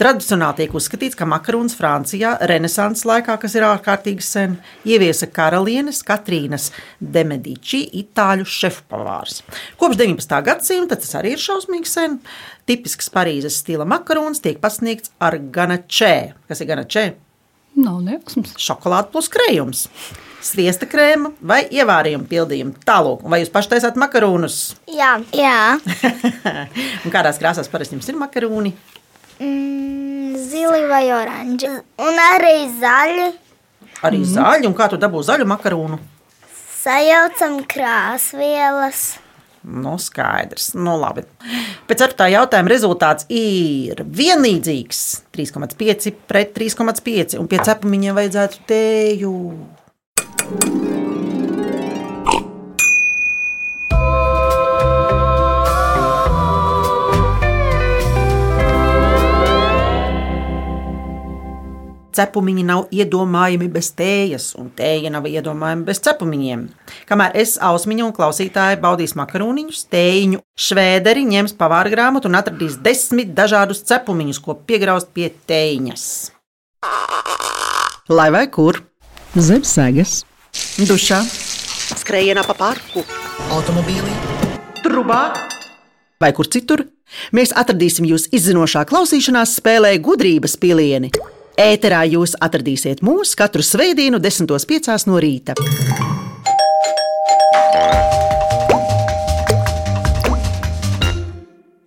Tradicionāli 0.00 0.62
tiek 0.62 0.76
uzskatīts, 0.80 1.18
ka 1.20 1.28
makarons 1.28 1.76
Francijā 1.76 2.32
Renesanses 2.48 3.04
laikā, 3.08 3.36
kas 3.42 3.58
ir 3.58 3.68
ārkārtīgi 3.68 4.24
sen, 4.24 4.56
ieviesa 4.88 5.28
karalienes 5.28 6.00
Katrīnas 6.08 6.70
de 7.00 7.26
Medici, 7.28 7.82
itāļu 8.00 8.48
šefpavārs. 8.48 9.42
Kopš 9.76 10.00
19. 10.00 10.36
gadsimta 10.48 10.96
tas 10.96 11.12
arī 11.20 11.36
ir 11.36 11.44
šausmīgi 11.44 11.92
sen. 11.92 12.18
Tipisks 12.64 13.12
Parīzes 13.12 13.60
stila 13.60 13.84
makarons 13.84 14.40
tiek 14.40 14.64
pasniegts 14.64 15.12
ar 15.20 15.36
ganačē. 15.36 16.16
Kas 16.48 16.64
ir 16.64 16.72
ganačē? 16.72 17.06
Nav 17.76 18.00
nejausmas. 18.00 18.54
Šokolāde 18.60 19.10
plus 19.12 19.26
krējums, 19.32 19.82
sviesta 20.44 20.88
krēma 20.88 21.34
vai 21.44 21.60
ievārījuma 21.68 22.24
pildījuma. 22.30 22.72
Tālāk, 22.88 23.24
vai 23.28 23.42
jūs 23.42 23.52
paši 23.52 23.74
taisāt 23.74 23.98
makaronus? 24.00 24.60
Jā. 24.88 25.18
Jā. 25.36 25.76
Un 27.04 27.12
kādās 27.12 27.40
krāsās 27.42 27.68
parasti 27.68 27.98
jums 27.98 28.08
ir 28.08 28.16
makaroni? 28.16 28.72
Mm, 29.36 30.38
zili 30.40 30.86
vai 30.88 31.04
oranži. 31.12 31.74
Un 32.00 32.22
arī 32.30 32.56
zaļi. 32.80 33.28
Arī 34.06 34.22
mm. 34.22 34.32
zaļi, 34.32 34.70
un 34.70 34.76
kā 34.76 34.88
tu 34.88 35.00
dabū 35.00 35.20
zaļu 35.28 35.44
makaronu? 35.52 36.00
Sajaucam 36.80 37.60
krāsvielas. 37.68 39.06
Nu, 39.66 39.96
skaidrs. 39.98 40.70
Nu, 40.78 40.94
labi. 41.00 41.24
Pēc 41.90 42.02
ceturtā 42.04 42.28
jautājuma 42.30 42.70
rezultāts 42.70 43.26
ir 43.32 44.04
vienlīdzīgs. 44.06 45.02
3,5 45.34 46.14
pret 46.30 46.54
3,5. 46.54 47.40
Un 47.42 47.50
pie 47.50 47.58
cepumiņiem 47.66 48.20
vajadzētu 48.20 48.66
tēju. 48.70 49.34
Cepumiņi 62.16 62.62
nav 62.64 62.86
iedomājami 62.94 63.66
bez 63.72 63.90
tējas, 63.96 64.54
un 64.56 64.70
tēja 64.76 65.10
nav 65.12 65.26
iedomājama 65.28 65.84
bez 65.84 66.00
cepumiņiem. 66.06 66.62
Kamēr 67.08 67.36
es, 67.36 67.56
ausmiņa 67.60 68.06
un 68.06 68.14
klausītāji 68.16 68.78
baudīs 68.80 69.12
makaroniņus, 69.20 69.82
tējiņu, 69.92 70.40
švēderi 70.68 71.26
ņems 71.28 71.56
pavāra 71.60 71.92
grāmatu 71.92 72.30
un 72.30 72.38
atradīs 72.40 72.78
desmit 72.80 73.34
dažādus 73.36 73.84
cepumiņus, 73.90 74.40
ko 74.40 74.56
piegraust 74.56 75.12
pie 75.12 75.28
tējiņas. 75.50 76.06
Lai 78.08 78.30
vai 78.32 78.46
kur? 78.48 78.80
Zem 79.36 79.66
sēgas, 79.68 80.22
dušā, 80.88 81.20
skrējienā 82.00 82.46
pa 82.48 82.56
parku, 82.56 83.04
automobīlī, 83.52 84.14
trubā 84.80 85.22
vai 86.22 86.32
kur 86.32 86.48
citur. 86.48 86.86
Mēs 87.36 87.52
atradīsim 87.54 88.08
jūs 88.08 88.30
izzinošā 88.34 88.86
klausīšanās 88.88 89.58
spēlē 89.60 89.92
gudrības 90.02 90.56
pilieni. 90.58 91.12
Ēterā 91.56 92.02
jūs 92.04 92.34
atradīsiet 92.44 92.98
mūs 93.00 93.30
katru 93.32 93.64
svētdienu, 93.64 94.18
10.5. 94.20 95.06
no 95.08 95.16
rīta. 95.16 95.54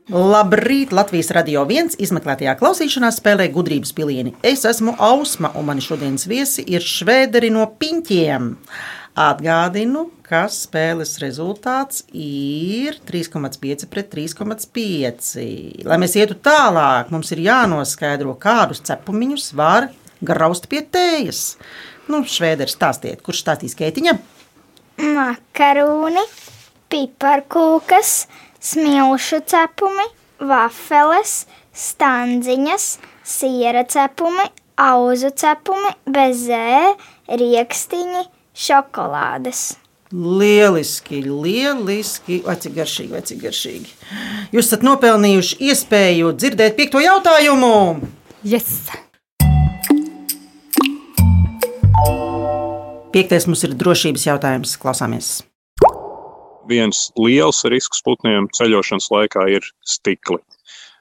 Labrīt! 0.09 0.89
Latvijas 0.89 1.29
radio 1.37 1.67
viens 1.69 1.93
izmeklētajā 2.01 2.55
klausīšanās 2.57 3.19
spēlē 3.21 3.45
gudrības 3.53 3.93
pilieni. 3.93 4.33
Es 4.41 4.65
esmu 4.65 4.95
Ausma, 4.97 5.53
un 5.53 5.69
mani 5.69 5.85
šodienas 5.85 6.25
viesi 6.25 6.65
ir 6.65 6.81
švēderi 6.81 7.53
no 7.53 7.69
piņķiem. 7.77 8.49
Atgādinu, 9.19 10.05
ka 10.23 10.45
spēles 10.47 11.17
rezultāts 11.19 12.05
ir 12.15 13.01
3,5 13.03 13.89
pret 13.91 14.07
3,5. 14.13 15.33
Lai 15.83 15.97
mēs 15.99 16.15
ietu 16.15 16.37
tālāk, 16.39 17.11
mums 17.11 17.33
ir 17.35 17.41
jānoskaidro, 17.43 18.37
kādus 18.39 18.79
cepumiņus 18.87 19.49
var 19.59 19.89
graust 20.23 20.69
pie 20.71 20.85
tējas. 20.87 21.57
Nu, 22.07 22.23
švēderi 22.23 22.71
stāstiet, 22.71 23.19
kurš 23.25 23.43
stāstīs 23.43 23.75
keitiņa? 23.81 24.15
Makaroni, 25.03 26.23
piparkūkas, 26.87 28.15
smilšu 28.71 29.43
cepumi, 29.51 30.07
vafeles, 30.39 31.43
standziņas, 31.75 32.89
siera 33.27 33.83
cepumi, 33.83 34.47
auzu 34.79 35.35
cepumi, 35.35 35.95
bezē, 36.07 36.95
riekstiņi, 37.27 38.27
šokolādes. 38.59 39.77
Lieliski, 40.09 41.21
lieliski, 41.23 42.39
vai 42.45 42.55
cik 42.59 42.73
garšīgi, 42.79 43.11
vai 43.13 43.21
cik 43.25 43.43
garšīgi. 43.43 43.91
Jūs 44.55 44.65
esat 44.65 44.85
nopelnījuši 44.87 45.59
iespēju 45.69 46.33
dzirdēt 46.37 46.79
piekto 46.79 47.03
jautājumu. 47.03 47.99
Yes! 48.43 48.89
Piektais 53.13 53.45
mums 53.49 53.63
ir 53.65 53.77
drošības 53.77 54.25
jautājums. 54.31 54.75
Klausāmies! 54.81 55.39
viens 56.69 57.09
liels 57.17 57.63
risks 57.73 58.03
putniem 58.05 58.47
ceļošanas 58.55 59.09
laikā 59.13 59.47
ir 59.57 59.65
stikli. 59.85 60.41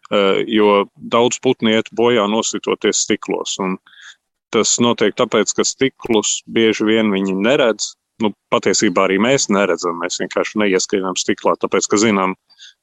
Eh, 0.08 0.44
Jo 0.48 0.86
daudz 0.96 1.36
putnu 1.44 1.74
iet 1.76 1.90
bojā 1.92 2.24
nositoties 2.32 3.04
stiklos. 3.04 3.58
Un 3.60 3.76
tas 4.54 4.76
notiek 4.82 5.14
tāpēc, 5.16 5.54
ka 5.56 5.66
stiklus 5.66 6.42
bieži 6.48 6.86
vien 6.88 7.12
viņi 7.14 7.36
neredz. 7.36 7.94
Nu, 8.18 8.32
patiesībā 8.50 9.04
arī 9.06 9.20
mēs 9.22 9.46
neredzam, 9.54 10.00
mēs 10.02 10.18
vienkārši 10.18 10.58
neieskrienam 10.64 11.14
stiklā, 11.18 11.54
tāpēc 11.62 11.86
ka 11.86 12.00
zinām, 12.02 12.34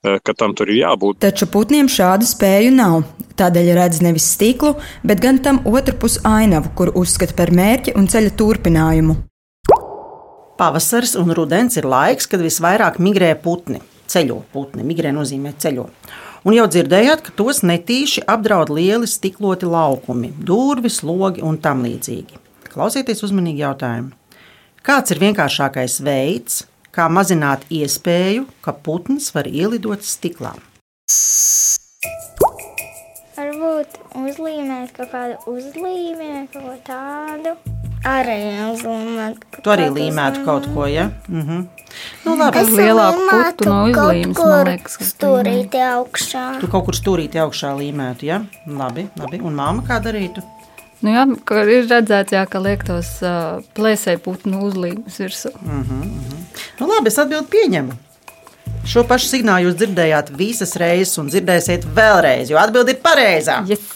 eh, 0.07 0.19
ka 0.23 0.33
tam 0.33 0.53
tur 0.55 0.71
ir 0.71 0.79
jābūt. 0.85 1.19
Taču 1.19 1.49
putniem 1.51 1.91
šādu 1.91 2.23
spēju 2.23 2.71
nav. 2.71 3.03
Tādēļ 3.35 3.73
redz 3.75 3.99
nevis 4.01 4.29
stiklu, 4.31 4.77
bet 5.03 5.19
gan 5.19 5.41
tam 5.43 5.59
otrpus 5.67 6.21
ainavu, 6.23 6.71
kur 6.75 6.93
uzskata 6.95 7.35
par 7.35 7.51
mērķi 7.51 7.97
un 7.99 8.07
ceļa 8.07 8.31
turpinājumu. 8.39 9.17
Pavasaris 10.55 11.17
un 11.19 11.33
rudens 11.35 11.75
ir 11.75 11.83
laiks, 11.83 12.29
kad 12.31 12.39
visvairāk 12.39 12.95
migrē 13.03 13.33
putni. 13.35 13.81
Ceļo 14.07 14.37
putni, 14.53 14.85
migrē 14.87 15.11
nozīmē 15.11 15.51
ceļo. 15.59 15.89
Un 16.45 16.53
jau 16.53 16.67
dzirdējāt, 16.69 17.23
ka 17.25 17.31
tos 17.33 17.63
netīši 17.65 18.21
apdraud 18.29 18.69
lieli 18.69 19.07
stikloti 19.09 19.65
laukumi, 19.65 20.27
durvis, 20.45 20.99
logi 21.01 21.41
un 21.41 21.57
tam 21.57 21.81
līdzīgi. 21.81 22.37
Klausieties 22.69 23.25
uzmanīgi 23.25 23.63
jautājumu. 23.63 24.11
Kāds 24.85 25.15
ir 25.15 25.23
vienkāršākais 25.23 25.95
veids, 26.05 26.59
kā 26.93 27.07
mazināt 27.09 27.65
iespēju, 27.73 28.45
ka 28.61 28.75
putns 28.77 29.31
var 29.33 29.49
ielidot 29.49 30.05
stiklā? 30.05 30.53
Varbūt 33.33 33.97
uzlīmēt 34.21 34.93
kaut 34.99 35.15
kādu 35.17 35.57
uzlīmēt, 35.57 36.53
kaut 36.53 36.69
ko 36.69 36.77
tādu. 36.85 37.74
Arī 38.05 38.37
uzlīmēt. 38.69 39.45
Tu 39.65 39.71
arī 39.73 39.87
līmētu 39.93 40.43
kaut 40.45 40.67
ko, 40.73 40.85
ja? 40.89 41.09
Mhm. 41.27 41.65
Nu, 42.25 42.35
labi. 42.35 42.59
Es 42.59 42.69
lielāku 42.75 43.23
putu 43.29 43.69
no 43.69 43.77
izlīmes, 43.89 44.39
man 44.41 44.67
liekas, 44.67 44.97
ka 44.99 45.07
Stūrīti 45.07 45.79
augšā. 45.79 46.43
Tu 46.61 46.69
kaut 46.71 46.89
kur 46.89 46.97
stūrīti 46.97 47.39
augšā 47.41 47.71
līmētu, 47.79 48.27
ja? 48.27 48.41
Labi, 48.67 49.07
labi. 49.21 49.39
Un 49.41 49.55
māma 49.57 49.85
kā 49.87 50.01
darītu? 50.03 50.43
Nu, 51.05 51.11
jā, 51.13 51.25
ir 51.69 51.87
redzēts, 51.89 52.33
jā, 52.35 52.43
ka 52.49 52.61
liek 52.63 52.83
tos 52.87 53.17
uh, 53.25 53.61
plēsēju 53.77 54.21
putnu 54.25 54.63
uzlīmes 54.67 55.19
virsū. 55.21 55.51
Mm 55.61 55.83
-hmm. 55.83 56.13
nu, 56.79 56.87
labi, 56.87 57.07
es 57.13 57.19
atbildu 57.19 57.47
pieņemu. 57.51 57.97
Šo 58.85 59.03
pašu 59.09 59.27
signālu 59.27 59.69
jūs 59.69 59.79
dzirdējāt 59.79 60.31
visas 60.37 60.75
reizes 60.77 61.17
un 61.17 61.29
dzirdēsiet 61.29 61.85
vēlreiz, 61.95 62.51
jo 62.51 62.57
atbildi 62.61 62.91
ir 62.93 62.99
pareizā. 63.01 63.63
Yes. 63.69 63.94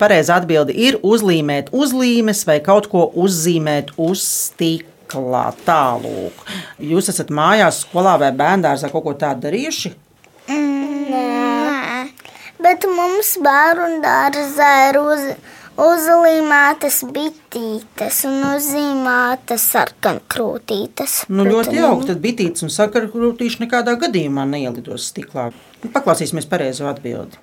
Pareizā 0.00 0.38
atbilde 0.40 0.72
ir 0.72 0.96
uzlīmēt 1.04 1.68
uzlīmes 1.76 2.46
vai 2.48 2.56
kaut 2.64 2.88
ko 2.88 3.04
uzzīmēt 3.20 3.92
uz 4.00 4.22
stikla 4.24 5.50
tālāk. 5.66 6.44
Jūs 6.80 7.10
esat 7.12 7.32
mājās, 7.36 7.82
skolā 7.84 8.14
vai 8.22 8.30
bērngārzā 8.36 8.88
kaut 8.92 9.04
ko 9.04 9.12
tādu 9.20 9.44
darījuši? 9.48 9.92
Nē, 10.50 12.06
bet 12.64 12.86
mums 12.88 13.34
bērnu 13.44 14.00
dārzā 14.04 14.70
ir 14.88 15.00
uz, 15.02 15.26
uzlīmētas 15.80 17.02
bitītes 17.12 18.22
un 18.30 18.40
uzzīmētas 18.54 19.68
sarkankrūtītes. 19.74 21.18
Nu, 21.28 21.44
ļoti 21.44 21.76
jauki. 21.76 22.08
Tad 22.14 22.24
bitītes 22.24 22.64
un 22.64 22.72
sakarkrūtīši 22.72 23.66
nekādā 23.66 23.98
gadījumā 24.00 24.48
neielidos 24.48 25.12
stiklā. 25.12 25.50
Paklausīsimies 25.92 26.48
pareizo 26.48 26.88
atbildi. 26.88 27.40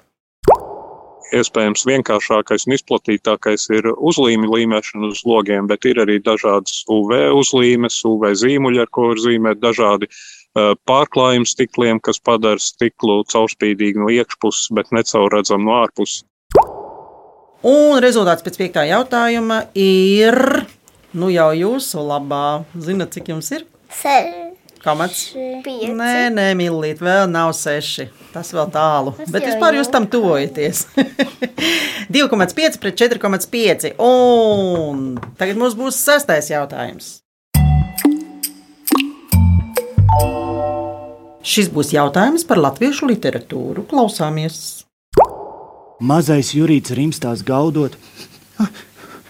Iespējams, 1.35 1.83
vienkāršākais 1.87 2.67
un 2.67 2.75
izplatītākais 2.77 3.67
ir 3.75 3.89
uzlīmi 3.91 4.47
līmēšana 4.47 5.09
uz 5.11 5.23
logiem, 5.27 5.67
bet 5.67 5.83
ir 5.89 5.99
arī 6.03 6.21
dažādas 6.23 6.85
UV 6.87 7.33
uzlīmes, 7.35 7.99
UV 8.07 8.31
zīmuļi, 8.39 8.79
ar 8.85 8.91
ko 8.95 9.09
var 9.11 9.19
zīmēt 9.19 9.59
dažādi 9.59 10.07
uh, 10.07 10.71
pārklājumi 10.87 11.49
stikliem, 11.49 11.99
kas 11.99 12.21
padara 12.23 12.63
stiklu 12.63 13.19
caurspīdīgu 13.33 14.05
no 14.05 14.13
iekšpuses, 14.15 14.71
bet 14.77 14.95
necaurredzam 14.95 15.67
no 15.67 15.75
ārpuses. 15.81 16.23
Un 17.67 17.99
rezultāts 18.03 18.45
pēc 18.45 18.61
piektā 18.61 18.87
jautājuma 18.87 19.65
ir. 19.75 20.37
Nu, 21.17 21.31
jau 21.33 21.49
jūsu 21.57 22.03
labā. 22.07 22.63
Zinat, 22.77 23.15
cik 23.17 23.33
jums 23.33 23.51
ir? 23.57 23.67
Seši. 23.91 24.46
Kamats? 24.87 25.21
Pieci. 25.65 25.89
Nē, 25.91 26.29
nē, 26.31 26.45
mīlīt, 26.55 27.01
vēl 27.03 27.25
nav 27.27 27.51
seši. 27.57 28.05
Tas 28.31 28.53
vēl 28.55 28.69
tālu. 28.71 29.11
Tas 29.17 29.33
Bet 29.33 29.43
jau 29.43 29.49
vispār 29.51 29.75
jūs 29.75 29.89
jau. 29.89 29.93
tam 29.97 30.05
tuvojaties. 30.13 30.85
2,5 32.15 32.79
pret 32.79 33.01
4,5. 33.03 33.89
Un 33.99 35.01
tagad 35.39 35.59
mums 35.59 35.75
būs 35.75 35.99
sestais 35.99 36.47
jautājums. 36.53 37.17
Šis 41.47 41.69
būs 41.71 41.91
jautājums 41.95 42.43
par 42.47 42.59
latviešu 42.59 43.07
literatūru. 43.11 43.85
Klausāmies! 43.91 44.57
Mazais 45.99 46.51
Jurīts 46.53 46.93
rimstās 46.93 47.41
gaudot, 47.43 47.95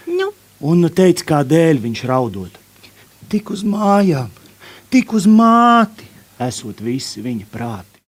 Nu. 0.06 0.30
un 0.60 0.88
teica, 0.92 1.24
kādēļ 1.30 1.78
viņš 1.84 2.02
raudot. 2.10 2.58
Tik 3.32 3.50
uz 3.54 3.62
mājām, 3.64 4.28
tik 4.92 5.12
uz 5.16 5.26
māti, 5.28 6.06
esot 6.40 6.80
visi 6.84 7.22
viņa 7.24 7.46
prāti. 7.52 7.98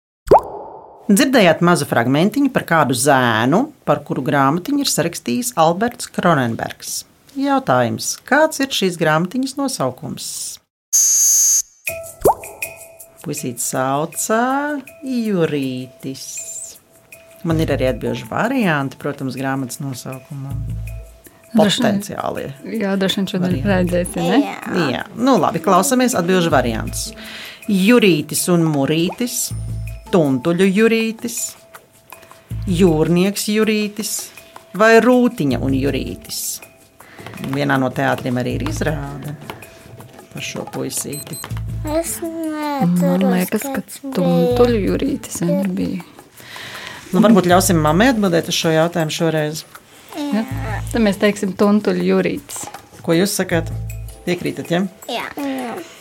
Dzirdējāt 1.11 1.59
mazu 1.65 1.85
fragmentiņu 1.89 2.51
par 2.55 2.63
kādu 2.69 2.95
zēnu, 2.95 3.65
par 3.83 3.99
kuru 4.07 4.23
grāmatiņu 4.23 4.85
ir 4.85 4.91
sarakstījis 4.91 5.53
Alberts 5.59 6.07
Kronenbergs. 6.13 7.01
Jautājums, 7.35 8.13
kāds 8.27 8.61
ir 8.63 8.71
šīs 8.75 8.99
grāmatiņas 8.99 9.57
nosaukums? 9.59 10.29
Puisītis 13.21 13.67
sauca 13.73 14.39
Jurītis. 15.03 16.23
Man 17.43 17.59
ir 17.61 17.73
arī 17.75 17.91
atbildīgi 17.91 18.29
varianti, 18.29 18.99
protams, 19.01 19.37
grāmatas 19.39 19.81
nosaukumam. 19.83 20.63
Potenciālie. 21.57 22.53
Jā, 22.79 22.93
droši 22.99 23.19
vien 23.19 23.27
šodien 23.27 23.43
Varianti. 23.63 23.67
redzēsi, 23.67 24.21
ne? 24.23 24.91
Jā, 24.93 25.01
nu 25.19 25.33
labi, 25.41 25.59
klausāmies 25.63 26.15
atbildžu 26.15 26.51
variantus. 26.53 27.09
Jurītis 27.67 28.45
un 28.53 28.63
Mūrītis, 28.71 29.51
Tuntuļu 30.13 30.67
Jurītis, 30.71 31.39
Jūrnieks 32.71 33.47
Jurītis 33.51 34.11
vai 34.77 34.95
Rūtiņa 35.03 35.59
un 35.63 35.75
Jurītis. 35.75 36.61
Vienā 37.51 37.77
no 37.81 37.89
teātriem 37.89 38.37
arī 38.41 38.55
ir 38.59 38.65
izrāde 38.69 39.35
par 40.31 40.45
šo 40.45 40.63
puisīti. 40.71 41.35
Es 41.97 42.19
Man 42.21 42.35
neatceros, 42.53 43.33
liekas, 43.33 43.63
ka 43.65 43.73
kāds 43.79 43.99
bija. 44.03 44.13
tuntuļu 44.15 44.81
jūrītis 44.87 45.41
viņa 45.41 45.71
bija. 45.75 46.03
Nu, 47.11 47.19
varbūt 47.25 47.49
ļausim 47.51 47.81
mammai 47.83 48.11
atbildēt 48.13 48.47
uz 48.47 48.55
šo 48.55 48.71
jautājumu 48.71 49.11
šoreiz. 49.11 49.65
Ja? 50.15 50.45
Tad 50.91 51.03
mēs 51.03 51.19
teiksim 51.21 51.55
tuntuļu 51.59 52.07
jūrītis. 52.13 52.65
Ko 53.01 53.15
jūs 53.17 53.33
sakāt? 53.39 53.71
Piekrītat, 54.25 54.69
ja? 54.69 54.83
Jā. 55.09 55.25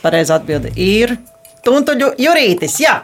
Pareizi 0.03 0.35
atbilde 0.35 0.75
ir 0.77 1.16
Tuntuļu 1.61 2.14
Jurītis. 2.16 2.79
Jā! 2.81 3.03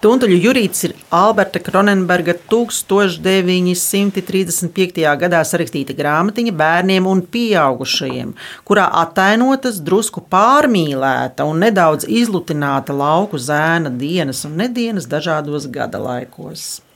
Tuntuļu 0.00 0.36
Jurītis 0.40 0.84
ir 0.88 0.92
Alberta 1.12 1.60
Kronenberga 1.64 2.34
1935. 2.52 5.04
gadā 5.22 5.40
sarakstīta 5.44 5.92
grāmatiņa 5.96 6.52
bērniem 6.56 7.06
un 7.08 7.20
pieaugušajiem, 7.34 8.34
kurā 8.68 8.86
attēlotas 9.02 9.76
drusku 9.84 10.20
pārmīlēta 10.32 11.44
un 11.48 11.56
nedaudz 11.64 12.02
izlutināta 12.08 12.92
lauku 12.96 13.36
zēna 13.40 13.90
dienas 13.92 14.44
un 14.48 14.52
nedēļas 14.60 15.06
dažādos 15.08 15.64
gada 15.72 15.98
laikos. 16.00 16.89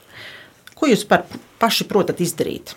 Ko 0.75 0.89
jūs 0.91 1.05
par 1.07 1.23
paši 1.61 1.87
protat 1.87 2.19
izdarīt? 2.23 2.75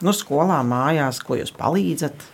Nu, 0.00 0.14
skolā, 0.16 0.60
mājās, 0.64 1.20
ko 1.26 1.36
jūs 1.38 1.52
palīdzat? 1.56 2.26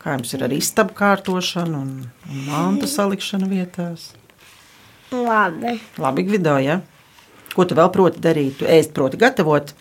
Kā 0.00 0.14
jums 0.14 0.32
ir 0.36 0.44
ar 0.46 0.52
istabu 0.54 0.94
kārtošanu 0.96 1.80
un, 1.82 1.90
un 2.30 2.44
mantu 2.46 2.88
salikšanu 2.88 3.48
vietās? 3.50 4.12
Labi. 5.10 5.76
Labi, 5.98 6.26
Gvido, 6.28 6.56
ja? 6.62 6.80
Ko 7.54 7.66
tu 7.66 7.76
vēl 7.78 7.90
proti 7.94 8.22
darīt? 8.22 8.60
Tu 8.60 8.68
ēst 8.70 8.94
proti 8.96 9.18
gatavot, 9.20 9.72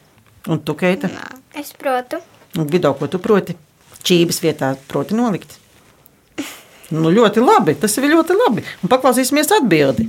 un 0.49 0.61
tu, 0.65 0.75
Keita? 0.79 1.11
Es 1.55 1.71
protu. 1.77 2.19
Un 2.57 2.67
Gvido, 2.69 2.93
ko 2.97 3.09
tu 3.11 3.21
proti? 3.21 3.55
Čības 4.05 4.41
vietā 4.43 4.71
proti 4.89 5.17
nolikt. 5.17 5.59
Nu, 6.93 7.09
ļoti 7.09 7.41
labi, 7.41 7.73
tas 7.81 7.95
ir 7.97 8.09
ļoti 8.11 8.37
labi. 8.37 8.65
Un 8.83 8.91
paklausīsimies 8.91 9.53
atbildi. 9.59 10.07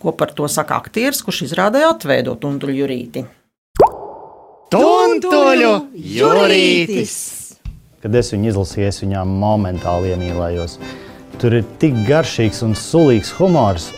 Ko 0.00 0.12
par 0.16 0.32
to 0.36 0.48
saka 0.48 0.78
aktieris, 0.80 1.24
kurš 1.24 1.46
izrādīja 1.48 1.90
atveidot 1.94 2.44
un 2.48 2.60
jurīti? 2.60 3.24
Tuntuļu 4.74 5.72
Jurītis! 5.94 7.12
Kad 8.02 8.16
es 8.18 8.32
viņu 8.34 8.48
izlasīju, 8.50 8.86
es 8.88 8.98
viņā 9.04 9.20
momentāli 9.28 10.10
iemīlējos. 10.10 10.80
Tur 11.38 11.60
ir 11.60 11.68
tik 11.78 12.00
garšīgs 12.08 12.64
un 12.66 12.74
sulīgs 12.78 13.30
humors, 13.38 13.92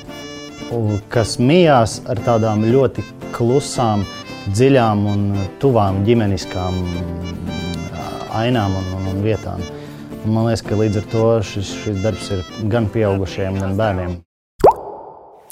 kas 1.13 1.39
mijās 1.41 2.03
ar 2.13 2.21
tādām 2.29 2.67
ļoti 2.69 3.07
klusām, 3.33 4.05
dziļām 4.53 5.09
un 5.15 5.25
tuvām 5.65 6.05
ģimeniskām 6.05 6.79
ainām 8.37 8.77
un, 8.77 8.93
un, 8.99 9.11
un 9.15 9.25
vietām. 9.25 9.65
Un 10.27 10.37
man 10.37 10.51
liekas, 10.51 10.67
ka 10.67 10.77
līdz 10.77 11.01
ar 11.01 11.11
to 11.17 11.27
šis, 11.55 11.73
šis 11.87 12.05
darbs 12.05 12.31
ir 12.37 12.45
gan 12.69 12.93
pieaugušiem, 12.93 13.63
gan 13.65 13.81
bērniem. 13.81 14.19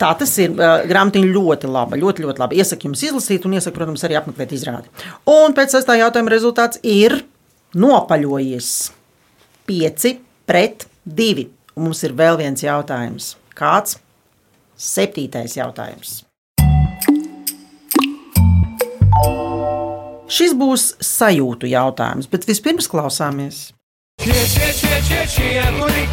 Tā 0.00 0.11
tas 0.18 0.33
ir. 0.42 0.54
Uh, 0.54 0.83
grāmatiņa 0.90 1.30
ļoti 1.35 1.70
laba, 1.70 1.98
ļoti, 2.00 2.24
ļoti 2.26 2.42
laba. 2.42 2.57
Iesaku 2.59 2.88
jums 2.88 3.04
izlasīt, 3.07 3.46
un 3.46 3.54
iesaku, 3.59 3.76
protams, 3.78 4.02
arī 4.07 4.18
apmeklēt 4.18 4.54
izrādi. 4.57 4.90
Un 5.30 5.54
pēc 5.57 5.76
sestā 5.76 5.96
jautājuma 6.00 6.35
rezultāts 6.35 6.83
ir 6.83 7.20
nopaļojies. 7.78 8.70
Pieci 9.68 10.16
pret 10.48 10.88
divi. 11.04 11.48
Un 11.74 11.88
mums 11.88 12.02
ir 12.07 12.14
vēl 12.18 12.38
viens 12.42 12.62
jautājums. 12.62 13.35
Kāds? 13.59 13.98
Septītais 14.74 15.54
jautājums. 15.57 16.22
Šis 20.35 20.54
būs 20.59 20.94
sajūtu 21.04 21.68
jautājums, 21.70 22.26
bet 22.33 22.46
vispirms 22.48 22.88
klausāmies. 22.90 23.68
Čie, 24.22 24.35
čie, 24.50 24.70
čie, 24.74 24.98
čie, 25.07 25.22
čie, 25.30 25.62
kuri 25.78 26.04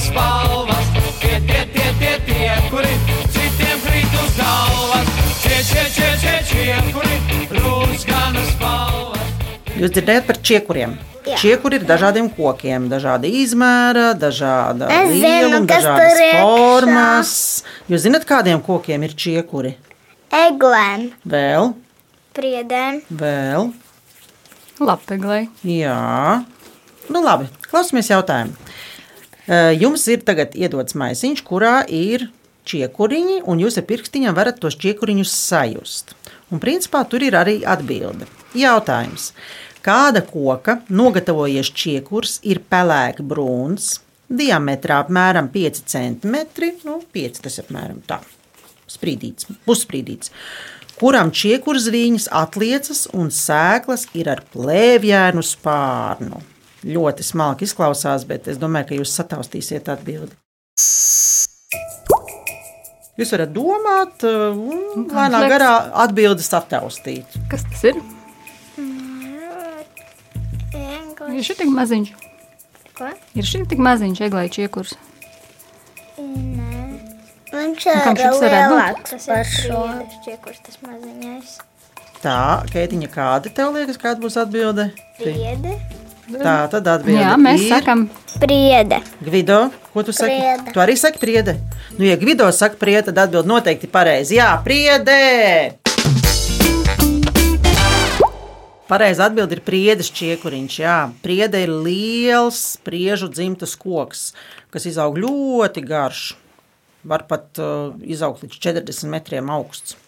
spalvas, 0.00 0.86
tie, 0.94 1.10
tie, 1.20 1.40
tie, 1.40 1.40
tie, 1.40 1.40
tie, 1.48 1.63
Jūs 9.74 9.90
dzirdējat 9.94 10.26
par 10.28 10.38
čiekuriem? 10.46 10.92
Jā. 11.24 11.36
Čiekuri 11.40 11.78
ir 11.80 11.84
dažādiem 11.88 12.26
kokiem, 12.34 12.88
dažāda 12.90 13.26
izmēra, 13.30 14.10
dažāda 14.18 14.88
lieluma, 15.08 15.62
dažādas 15.70 16.20
formas. 16.40 17.32
Jūs 17.90 18.04
zināt, 18.04 18.26
kādiem 18.28 18.60
kokiem 18.66 19.06
ir 19.06 19.14
čiekuri? 19.18 19.72
Eglēm. 20.34 21.08
Vēl, 21.22 21.72
Priedēm. 22.34 23.00
vēl. 23.10 23.70
Lapeglai. 24.82 25.44
Jā, 25.62 26.42
nu 27.08 27.22
labi. 27.24 27.46
Klausamies 27.70 28.10
jautājumu. 28.10 28.54
Eh, 29.46 29.74
Jums 29.78 30.06
ir 30.10 30.22
tagad 30.26 30.54
iedots 30.58 30.96
maisiņš, 30.98 31.44
kurā 31.46 31.84
ir 31.88 32.28
čiekuriņi, 32.68 33.42
un 33.48 33.60
jūs 33.62 33.78
ar 33.80 33.86
pirkstiņiem 33.88 34.36
varat 34.36 34.60
tos 34.62 34.76
čiekuriņus 34.80 35.34
sajust. 35.34 36.14
Un 36.52 36.62
principā 36.62 37.04
tur 37.08 37.24
ir 37.24 37.36
arī 37.38 37.60
atbilde. 37.66 38.28
Jautājums. 38.54 39.32
Kāda 39.84 40.22
koka 40.24 40.78
nogatavojies 40.88 41.68
čiekurs 41.76 42.38
ir 42.48 42.62
pelēka 42.72 43.24
brūns, 43.26 43.98
diametrā 44.32 45.02
apmēram 45.04 45.50
5 45.52 45.82
cm, 45.84 46.38
nu 46.86 47.00
5 47.12 47.42
tas 47.44 47.60
apmēram 47.60 48.00
tā, 48.08 48.20
sprīdīts, 48.88 49.50
pussprīdīts, 49.68 50.32
kuram 51.00 51.34
čiekurzvīņas 51.36 52.30
atliecas 52.32 53.04
un 53.12 53.28
sēklas 53.34 54.08
ir 54.16 54.32
ar 54.32 54.44
plēvjēnu 54.54 55.44
spārnu. 55.44 56.40
Ļoti 56.84 57.24
smalki 57.24 57.68
izklausās, 57.68 58.26
bet 58.28 58.48
es 58.52 58.60
domāju, 58.60 58.90
ka 58.90 58.98
jūs 59.02 59.12
sataustīsiet 59.16 59.88
atbildi. 59.92 60.36
Jūs 63.14 63.30
varat 63.30 63.50
domāt, 63.54 64.24
un 64.26 65.04
lēnā 65.06 65.06
Komplekss. 65.06 65.50
garā 65.52 65.72
atbildes 66.02 66.48
sataustīt. 66.50 67.36
Kas 67.52 67.62
tas 67.70 67.84
ir? 67.92 68.00
Ir 71.34 71.42
šī 71.46 71.54
tik 71.62 71.70
maziņš. 71.72 72.10
Ko? 72.98 73.10
Ir 73.38 73.46
šī 73.46 73.62
tik 73.70 73.80
maziņš 73.82 74.22
eglai 74.26 74.48
čiekurs. 74.52 74.96
Viņš 77.54 77.86
Un 77.86 78.00
kam 78.02 78.18
ir 78.18 78.34
lielāks 78.42 79.14
par 79.28 79.46
šo. 79.46 79.84
Čiekurs 80.26 80.58
tas 80.66 80.80
maziņais. 80.82 81.54
Tā, 82.24 82.38
Keitiņa, 82.72 83.08
kāda 83.14 83.50
tev 83.54 83.74
liekas, 83.76 83.98
kāda 84.00 84.22
būs 84.22 84.38
atbilde? 84.40 84.88
Priede. 85.20 85.76
Tā 86.24 86.56
tad 86.72 86.86
atbilde. 86.88 87.20
Jā, 87.20 87.34
mēs 87.36 87.66
ir 87.66 87.72
sakam, 87.74 88.06
Priede. 88.40 88.98
Gvido, 89.20 89.68
ko 89.92 90.02
tu 90.02 90.12
saki? 90.16 90.32
Priede. 90.32 90.72
Tu 90.72 90.80
arī 90.82 90.94
saki 90.96 91.20
priede. 91.20 91.54
Nu, 91.98 92.06
ja 92.08 92.16
Gvido 92.16 92.48
saka 92.50 92.80
priede, 92.80 93.10
tad 93.10 93.26
atbild 93.26 93.46
noteikti 93.46 93.90
pareizi. 93.90 94.38
Jā, 94.40 94.54
priede! 94.64 95.76
Pareizi 98.88 99.22
atbild 99.24 99.52
ir 99.52 99.60
priedes 99.64 100.10
čiekuriņš. 100.16 100.78
Jā, 100.80 100.96
priede 101.24 101.60
ir 101.64 101.72
liels 101.72 102.58
spriežu 102.78 103.28
dzimtas 103.32 103.76
koks, 103.80 104.32
kas 104.74 104.88
izaug 104.90 105.20
ļoti 105.20 105.84
garš. 105.84 106.24
Var 107.04 107.26
pat 107.28 107.60
uh, 107.60 107.92
izaugt 108.00 108.42
līdz 108.46 108.58
40 108.64 109.12
metriem 109.12 109.52
augsts. 109.52 109.98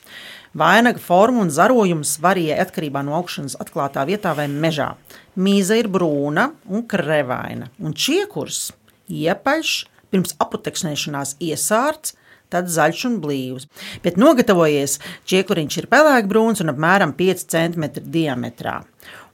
Vainaga 0.57 1.01
forma 1.03 1.43
un 1.45 1.51
zarojums 1.53 2.15
varīja 2.25 2.57
atkarībā 2.63 3.03
no 3.05 3.13
augšanas 3.19 3.59
atklātā 3.61 4.07
vietā 4.09 4.31
vai 4.39 4.47
mežā. 4.49 4.95
Mīza 5.37 5.77
ir 5.77 5.91
brūna 5.93 6.47
un 6.73 6.87
krevaina, 6.89 7.69
un 7.77 7.93
čiekurs 7.93 8.71
iepaļš, 9.13 9.73
pirms 10.09 10.33
aputeksnēšanās 10.41 11.35
iesārts, 11.45 12.15
tad 12.49 12.71
zaļš 12.73 13.03
un 13.11 13.19
blīvs. 13.21 13.67
Bet 14.05 14.17
nogatavojies, 14.17 14.97
čiekuriņš 15.29 15.77
ir 15.83 15.89
pelēkbrūns 15.93 16.63
un 16.65 16.73
apmēram 16.73 17.13
5 17.19 17.45
cm 17.53 17.91
diametrā, 18.15 18.79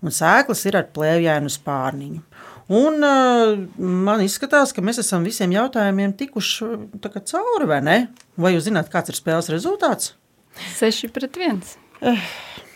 un 0.03 0.17
sēklas 0.17 0.65
ir 0.67 0.81
ar 0.81 0.89
plēvjēnu 0.97 1.53
spārniņu. 1.55 2.25
Un, 2.73 2.99
uh, 3.05 3.53
man 3.79 4.25
izskatās, 4.25 4.73
ka 4.75 4.83
mēs 4.83 4.99
esam 5.03 5.23
visiem 5.27 5.55
jautājumiem 5.55 6.17
tikuši 6.19 6.73
kā 7.05 7.23
cauri, 7.31 7.69
vai 7.69 7.81
ne? 7.85 7.97
Vai 8.41 8.55
jūs 8.57 8.67
zināt, 8.71 8.91
kāds 8.91 9.13
ir 9.13 9.19
spēles 9.19 9.53
rezultāts? 9.55 10.17
6 10.79 11.13
pret 11.15 11.39
1. 11.39 11.61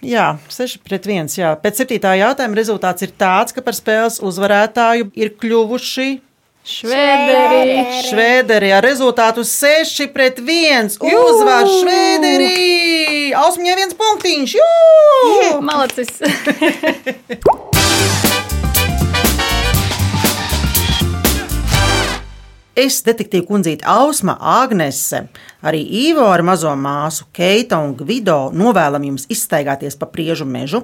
Jā, 0.07 0.27
6 0.53 0.79
pret 0.87 1.09
1. 1.09 1.33
Jā. 1.41 1.55
Pēc 1.61 1.83
septītā 1.83 2.15
jautājuma 2.21 2.59
rezultāts 2.59 3.07
ir 3.07 3.15
tāds, 3.19 3.57
ka 3.57 3.65
par 3.65 3.77
spēles 3.77 4.21
uzvarētāju 4.25 5.11
ir 5.17 5.35
kļuvuši 5.41 6.09
Švēderi. 6.67 7.77
Švēderi 8.09 8.73
ar 8.75 8.83
rezultātu 8.83 9.45
6 9.47 10.09
pret 10.11 10.41
1. 10.43 10.99
Jū! 10.99 11.21
Uzvar 11.29 11.71
Švēderi! 11.71 13.31
Ausmiņai 13.39 13.79
viens 13.85 13.95
punktiņš! 14.03 14.59
Jū! 14.59 14.67
Malacis! 15.63 16.19
Es, 22.77 22.99
detektīva 23.01 23.47
kundzīte 23.49 23.87
Ausma, 23.89 24.35
Agnese, 24.37 25.23
arī 25.65 25.79
Ivo 26.11 26.27
ar 26.29 26.43
mazo 26.45 26.75
māsu, 26.77 27.25
Keita 27.33 27.79
un 27.81 27.95
Gvido 27.97 28.51
novēlam 28.53 29.07
jums 29.07 29.25
izstaigāties 29.33 29.97
pa 29.97 30.05
priežu 30.13 30.45
mežu. 30.45 30.83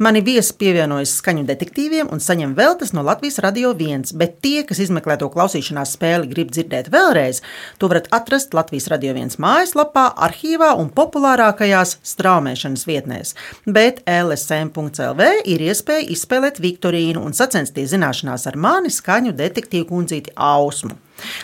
Mani 0.00 0.22
viesi 0.24 0.54
pievienojas 0.56 1.12
skaņu 1.20 1.44
detektīviem 1.44 2.08
un 2.14 2.24
saņem 2.24 2.54
veltes 2.56 2.94
no 2.96 3.04
Latvijas 3.04 3.36
Radio 3.44 3.74
1, 3.76 4.14
bet 4.16 4.38
tie, 4.40 4.62
kas 4.64 4.80
izmeklē 4.80 5.18
to 5.20 5.28
klausīšanās 5.28 5.92
spēli, 5.98 6.30
grib 6.32 6.56
dzirdēt 6.56 6.88
vēlreiz, 6.94 7.42
to 7.76 7.92
varat 7.92 8.08
atrast 8.16 8.56
Latvijas 8.56 8.88
Radio 8.94 9.12
1 9.12 9.36
mājaslapā, 9.42 10.08
arhīvā 10.16 10.72
un 10.80 10.88
populārākajās 10.88 11.98
straumēšanas 12.14 12.88
vietnēs. 12.88 13.36
Bet 13.68 14.00
LSM.CLV 14.08 15.34
ir 15.44 15.68
iespēja 15.68 16.08
izspēlēt 16.16 16.64
Viktorīnu 16.64 17.28
un 17.28 17.36
sacensties 17.36 17.92
zināšanās 17.92 18.48
ar 18.48 18.56
mani 18.56 18.94
skaņu 18.94 19.36
detektīvu 19.36 19.92
kundzīti 19.92 20.32
Ausmu. 20.32 20.96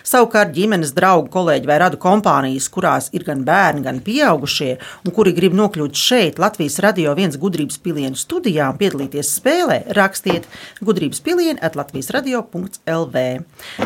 Savukārt 0.07 0.53
ģimenes 0.57 0.93
draugu, 0.97 1.31
kolēģi 1.33 1.69
vai 1.69 1.79
radu 1.83 1.99
kompānijas, 2.01 2.69
kurās 2.73 3.09
ir 3.17 3.25
gan 3.27 3.45
bērni, 3.47 3.85
gan 3.87 4.01
pieaugušie, 4.05 4.77
un 5.07 5.15
kuri 5.15 5.33
grib 5.37 5.57
nokļūt 5.57 5.99
šeit, 5.99 6.41
Latvijas 6.43 6.79
radio 6.85 7.15
viens 7.19 7.39
gudrības 7.41 7.79
pilienu 7.83 8.19
studijā 8.19 8.69
un 8.73 8.81
piedalīties 8.81 9.33
spēlē, 9.39 9.79
rakstiet 9.97 10.49
gudrības 10.85 11.23
pilienu 11.25 11.61
at 11.65 11.79
Latvijas 11.79 12.11
radio.lv. 12.15 13.25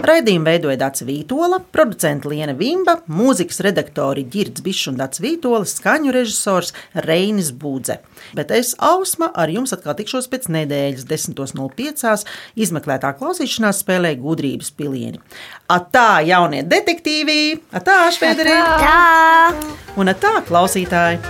Raidījumu 0.07 0.51
veidoja 0.51 0.81
Dācis 0.81 1.07
Vītola, 1.09 1.61
producents 1.73 2.27
Liena 2.27 2.57
Vimba, 2.59 2.99
mūzikas 3.07 3.63
redaktori 3.67 4.27
Girds 4.33 4.65
Bišs 4.65 4.91
un 4.93 5.01
Dācis 5.01 5.23
Vītola, 5.25 5.65
skaņu 5.69 6.15
režisors 6.17 6.75
Reinis 7.07 7.53
Būdze. 7.55 8.01
Bet 8.37 8.51
es, 8.55 8.75
Ausma, 8.83 9.31
ar 9.35 9.53
jums 9.53 9.75
atkal 9.77 9.97
tikšos 9.99 10.29
pēc 10.33 10.49
nedēļas 10.53 11.07
10.05. 11.09 12.27
izmeklētā 12.59 13.13
klausīšanās 13.19 13.83
spēlē 13.85 14.15
gudrības 14.21 14.73
pilieni. 14.77 15.21
Atā, 15.77 16.23
jaunie 16.25 16.63
detektīvi! 16.65 17.41
Atā, 17.77 18.07
šveideri! 18.15 18.55
Tā! 18.81 19.51
Un 20.01 20.13
atā, 20.15 20.39
klausītāji! 20.49 21.21